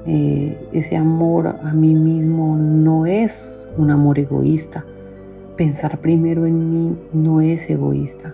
Eh, 0.05 0.57
ese 0.71 0.95
amor 0.95 1.47
a 1.47 1.73
mí 1.73 1.93
mismo 1.93 2.57
no 2.57 3.05
es 3.05 3.67
un 3.77 3.91
amor 3.91 4.17
egoísta. 4.19 4.85
Pensar 5.57 5.99
primero 5.99 6.45
en 6.45 6.71
mí 6.71 6.97
no 7.13 7.41
es 7.41 7.69
egoísta. 7.69 8.33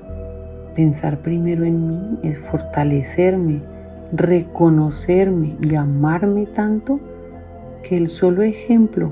Pensar 0.76 1.20
primero 1.20 1.64
en 1.64 1.88
mí 1.88 2.20
es 2.22 2.38
fortalecerme, 2.38 3.62
reconocerme 4.14 5.58
y 5.60 5.74
amarme 5.74 6.46
tanto 6.46 7.00
que 7.82 7.98
el 7.98 8.08
solo 8.08 8.44
ejemplo 8.44 9.12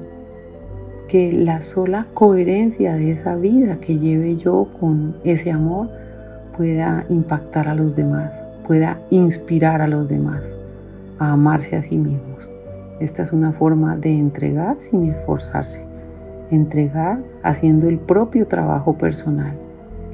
que 1.08 1.34
la 1.34 1.60
sola 1.60 2.08
coherencia 2.14 2.94
de 2.94 3.12
esa 3.12 3.36
vida 3.36 3.80
que 3.82 3.98
lleve 3.98 4.38
yo 4.38 4.70
con 4.80 5.18
ese 5.26 5.52
amor 5.52 5.90
pueda 6.56 7.06
impactar 7.10 7.68
a 7.68 7.76
los 7.76 7.98
demás, 7.98 8.46
pueda 8.66 8.98
inspirar 9.10 9.82
a 9.82 9.88
los 9.88 10.08
demás 10.08 10.56
a 11.20 11.34
amarse 11.34 11.76
a 11.76 11.82
sí 11.82 11.98
mismos. 11.98 12.50
Esta 13.02 13.24
es 13.24 13.34
una 13.34 13.52
forma 13.52 13.98
de 13.98 14.18
entregar 14.18 14.80
sin 14.80 15.04
esforzarse, 15.04 15.84
entregar 16.50 17.20
haciendo 17.44 17.90
el 17.90 17.98
propio 17.98 18.48
trabajo 18.48 18.98
personal, 18.98 19.56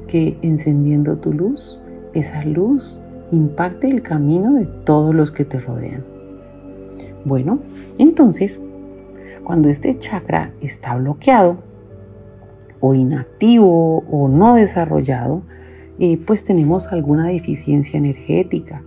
que 0.08 0.36
encendiendo 0.42 1.18
tu 1.18 1.32
luz, 1.32 1.78
esa 2.12 2.42
luz 2.44 2.98
impacte 3.30 3.88
el 3.88 4.02
camino 4.02 4.54
de 4.54 4.66
todos 4.66 5.14
los 5.14 5.30
que 5.30 5.44
te 5.44 5.60
rodean. 5.60 6.04
Bueno, 7.24 7.60
entonces 7.98 8.60
cuando 9.48 9.70
este 9.70 9.98
chakra 9.98 10.52
está 10.60 10.94
bloqueado 10.96 11.56
o 12.80 12.92
inactivo 12.92 14.04
o 14.10 14.28
no 14.28 14.54
desarrollado, 14.54 15.42
eh, 15.98 16.18
pues 16.26 16.44
tenemos 16.44 16.92
alguna 16.92 17.28
deficiencia 17.28 17.96
energética. 17.96 18.82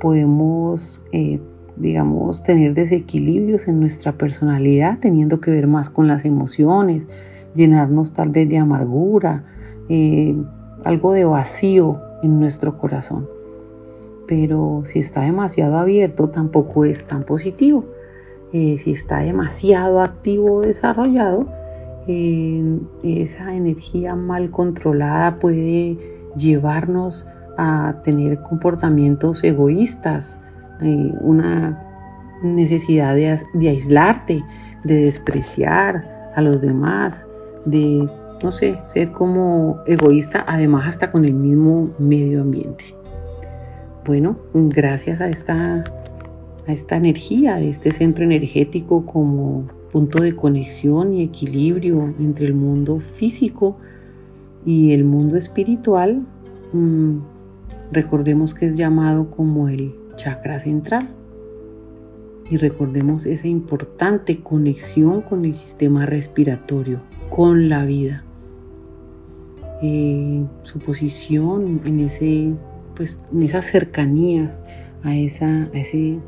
Podemos, 0.00 1.02
eh, 1.12 1.38
digamos, 1.76 2.42
tener 2.42 2.72
desequilibrios 2.72 3.68
en 3.68 3.78
nuestra 3.78 4.12
personalidad, 4.12 4.98
teniendo 5.00 5.40
que 5.40 5.50
ver 5.50 5.66
más 5.66 5.90
con 5.90 6.08
las 6.08 6.24
emociones, 6.24 7.02
llenarnos 7.54 8.14
tal 8.14 8.30
vez 8.30 8.48
de 8.48 8.56
amargura, 8.56 9.44
eh, 9.90 10.34
algo 10.84 11.12
de 11.12 11.24
vacío 11.24 12.00
en 12.22 12.40
nuestro 12.40 12.78
corazón. 12.78 13.35
Pero 14.26 14.82
si 14.84 15.00
está 15.00 15.22
demasiado 15.22 15.78
abierto, 15.78 16.28
tampoco 16.28 16.84
es 16.84 17.06
tan 17.06 17.24
positivo. 17.24 17.84
Eh, 18.52 18.78
si 18.78 18.92
está 18.92 19.18
demasiado 19.18 20.00
activo 20.00 20.56
o 20.56 20.60
desarrollado, 20.60 21.46
esa 22.06 23.54
energía 23.54 24.14
mal 24.14 24.50
controlada 24.50 25.38
puede 25.38 25.98
llevarnos 26.36 27.26
a 27.58 27.96
tener 28.04 28.40
comportamientos 28.42 29.42
egoístas, 29.42 30.40
eh, 30.82 31.12
una 31.20 31.82
necesidad 32.42 33.14
de, 33.14 33.40
de, 33.54 33.68
aislarte, 33.68 34.44
de 34.84 34.94
despreciar 35.04 36.32
a 36.34 36.42
los 36.42 36.60
demás, 36.60 37.28
de, 37.64 38.08
no 38.42 38.52
sé, 38.52 38.78
ser 38.86 39.10
como 39.12 39.80
egoísta, 39.86 40.44
además 40.46 40.86
hasta 40.86 41.10
con 41.10 41.24
el 41.24 41.34
mismo 41.34 41.90
medio 41.98 42.42
ambiente. 42.42 42.94
Bueno, 44.06 44.36
gracias 44.54 45.20
a 45.20 45.28
esta 45.28 45.84
a 46.66 46.72
esta 46.72 46.96
energía 46.96 47.56
de 47.56 47.68
este 47.68 47.92
centro 47.92 48.24
energético 48.24 49.06
como 49.06 49.68
punto 49.92 50.22
de 50.22 50.34
conexión 50.34 51.14
y 51.14 51.22
equilibrio 51.22 52.14
entre 52.18 52.46
el 52.46 52.54
mundo 52.54 53.00
físico 53.00 53.76
y 54.64 54.92
el 54.92 55.04
mundo 55.04 55.36
espiritual, 55.36 56.22
mm, 56.72 57.18
recordemos 57.92 58.52
que 58.52 58.66
es 58.66 58.76
llamado 58.76 59.30
como 59.30 59.68
el 59.68 59.94
chakra 60.16 60.58
central. 60.58 61.08
Y 62.50 62.58
recordemos 62.58 63.26
esa 63.26 63.48
importante 63.48 64.40
conexión 64.40 65.20
con 65.20 65.44
el 65.44 65.54
sistema 65.54 66.06
respiratorio, 66.06 67.00
con 67.30 67.68
la 67.68 67.84
vida. 67.84 68.22
Eh, 69.82 70.44
su 70.62 70.78
posición 70.78 71.80
en, 71.84 72.00
ese, 72.00 72.52
pues, 72.96 73.20
en 73.32 73.42
esas 73.42 73.66
cercanías 73.66 74.58
a, 75.02 75.14
esa, 75.14 75.46
a 75.46 75.78
ese 75.78 76.18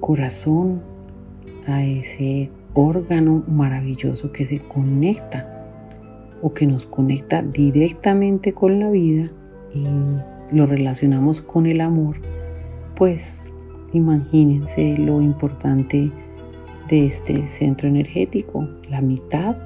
corazón, 0.00 0.80
a 1.66 1.84
ese 1.84 2.50
órgano 2.74 3.44
maravilloso 3.48 4.32
que 4.32 4.44
se 4.44 4.60
conecta 4.60 5.46
o 6.42 6.54
que 6.54 6.66
nos 6.66 6.86
conecta 6.86 7.42
directamente 7.42 8.52
con 8.52 8.80
la 8.80 8.90
vida 8.90 9.28
y 9.74 9.86
lo 10.54 10.66
relacionamos 10.66 11.40
con 11.40 11.66
el 11.66 11.80
amor, 11.80 12.16
pues 12.96 13.52
imagínense 13.92 14.96
lo 14.98 15.20
importante 15.20 16.10
de 16.88 17.06
este 17.06 17.46
centro 17.46 17.88
energético, 17.88 18.68
la 18.88 19.00
mitad, 19.00 19.56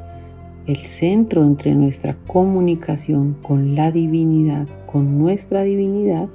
el 0.67 0.77
centro 0.79 1.45
entre 1.45 1.75
nuestra 1.75 2.17
comunicación 2.27 3.37
con 3.43 3.75
la 3.75 3.91
divinidad, 3.91 4.67
con 4.87 5.19
nuestra 5.19 5.63
divinidad 5.63 6.29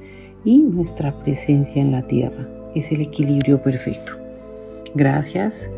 y 0.45 0.59
nuestra 0.59 1.17
presencia 1.23 1.81
en 1.81 1.91
la 1.91 2.03
tierra. 2.03 2.47
Es 2.75 2.91
el 2.91 3.01
equilibrio 3.01 3.61
perfecto. 3.61 4.13
Gracias, 4.93 5.69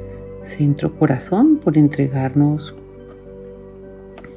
Centro 0.44 0.94
Corazón, 0.98 1.58
por 1.64 1.78
entregarnos 1.78 2.76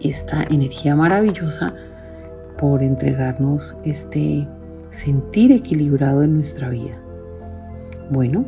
esta 0.01 0.45
energía 0.45 0.95
maravillosa, 0.95 1.67
por 2.59 2.83
entregarnos 2.83 3.77
este 3.85 4.47
sentir 4.91 5.51
equilibrado 5.51 6.23
en 6.23 6.35
nuestra 6.35 6.71
vida. 6.71 6.93
Bueno, 8.11 8.45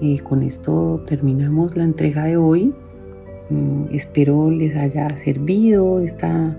eh, 0.00 0.18
con 0.20 0.42
esto 0.42 1.04
terminamos 1.06 1.76
la 1.76 1.84
entrega 1.84 2.24
de 2.24 2.36
hoy. 2.36 2.74
Mm, 3.50 3.94
espero 3.94 4.50
les 4.50 4.76
haya 4.76 5.14
servido 5.16 6.00
esta, 6.00 6.56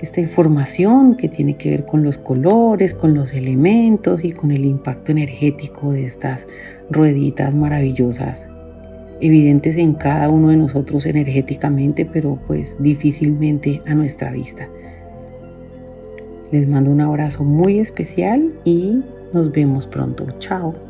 esta 0.00 0.20
información 0.20 1.16
que 1.16 1.28
tiene 1.28 1.56
que 1.56 1.70
ver 1.70 1.86
con 1.86 2.02
los 2.02 2.18
colores, 2.18 2.94
con 2.94 3.14
los 3.14 3.32
elementos 3.32 4.24
y 4.24 4.32
con 4.32 4.50
el 4.50 4.64
impacto 4.64 5.12
energético 5.12 5.92
de 5.92 6.04
estas 6.04 6.46
rueditas 6.90 7.54
maravillosas 7.54 8.48
evidentes 9.20 9.76
en 9.76 9.94
cada 9.94 10.28
uno 10.28 10.48
de 10.48 10.56
nosotros 10.56 11.06
energéticamente, 11.06 12.06
pero 12.06 12.38
pues 12.46 12.76
difícilmente 12.80 13.82
a 13.86 13.94
nuestra 13.94 14.30
vista. 14.30 14.68
Les 16.50 16.66
mando 16.66 16.90
un 16.90 17.00
abrazo 17.00 17.44
muy 17.44 17.78
especial 17.78 18.52
y 18.64 19.02
nos 19.32 19.52
vemos 19.52 19.86
pronto. 19.86 20.26
Chao. 20.38 20.89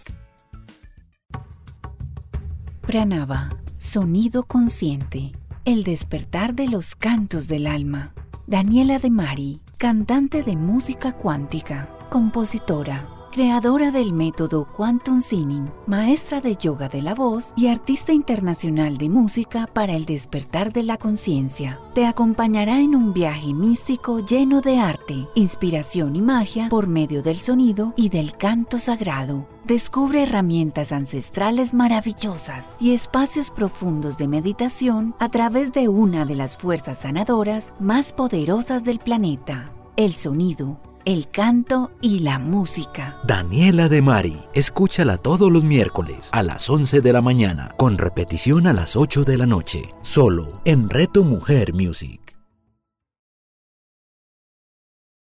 Sonido 3.77 4.43
consciente, 4.43 5.31
el 5.63 5.85
despertar 5.85 6.53
de 6.53 6.67
los 6.67 6.97
cantos 6.97 7.47
del 7.47 7.65
alma. 7.67 8.13
Daniela 8.47 8.99
de 8.99 9.09
Mari, 9.09 9.61
cantante 9.77 10.43
de 10.43 10.57
música 10.57 11.13
cuántica, 11.13 11.87
compositora, 12.09 13.07
creadora 13.31 13.91
del 13.91 14.13
método 14.13 14.65
Quantum 14.65 15.21
Singing, 15.21 15.71
maestra 15.87 16.41
de 16.41 16.55
yoga 16.57 16.89
de 16.89 17.01
la 17.01 17.15
voz 17.15 17.53
y 17.55 17.67
artista 17.67 18.11
internacional 18.11 18.97
de 18.97 19.09
música 19.09 19.67
para 19.67 19.93
el 19.93 20.05
despertar 20.05 20.73
de 20.73 20.83
la 20.83 20.97
conciencia. 20.97 21.79
Te 21.95 22.05
acompañará 22.05 22.79
en 22.79 22.93
un 22.93 23.13
viaje 23.13 23.53
místico 23.53 24.19
lleno 24.19 24.61
de 24.61 24.77
arte, 24.77 25.27
inspiración 25.33 26.15
y 26.15 26.21
magia 26.21 26.67
por 26.69 26.87
medio 26.87 27.23
del 27.23 27.37
sonido 27.37 27.93
y 27.95 28.09
del 28.09 28.35
canto 28.35 28.77
sagrado. 28.77 29.47
Descubre 29.63 30.23
herramientas 30.23 30.91
ancestrales 30.91 31.73
maravillosas 31.73 32.75
y 32.79 32.93
espacios 32.93 33.49
profundos 33.49 34.17
de 34.17 34.27
meditación 34.27 35.15
a 35.19 35.29
través 35.29 35.71
de 35.71 35.87
una 35.87 36.25
de 36.25 36.35
las 36.35 36.57
fuerzas 36.57 36.99
sanadoras 36.99 37.73
más 37.79 38.11
poderosas 38.11 38.83
del 38.83 38.99
planeta, 38.99 39.71
el 39.95 40.13
sonido 40.13 40.90
el 41.05 41.29
canto 41.29 41.91
y 42.01 42.19
la 42.19 42.39
música. 42.39 43.17
Daniela 43.25 43.89
de 43.89 44.01
Mari, 44.01 44.41
escúchala 44.53 45.17
todos 45.17 45.51
los 45.51 45.63
miércoles 45.63 46.29
a 46.31 46.43
las 46.43 46.69
11 46.69 47.01
de 47.01 47.13
la 47.13 47.21
mañana, 47.21 47.73
con 47.77 47.97
repetición 47.97 48.67
a 48.67 48.73
las 48.73 48.95
8 48.95 49.23
de 49.23 49.37
la 49.37 49.45
noche, 49.45 49.93
solo 50.01 50.61
en 50.65 50.89
Reto 50.89 51.23
Mujer 51.23 51.73
Music. 51.73 52.30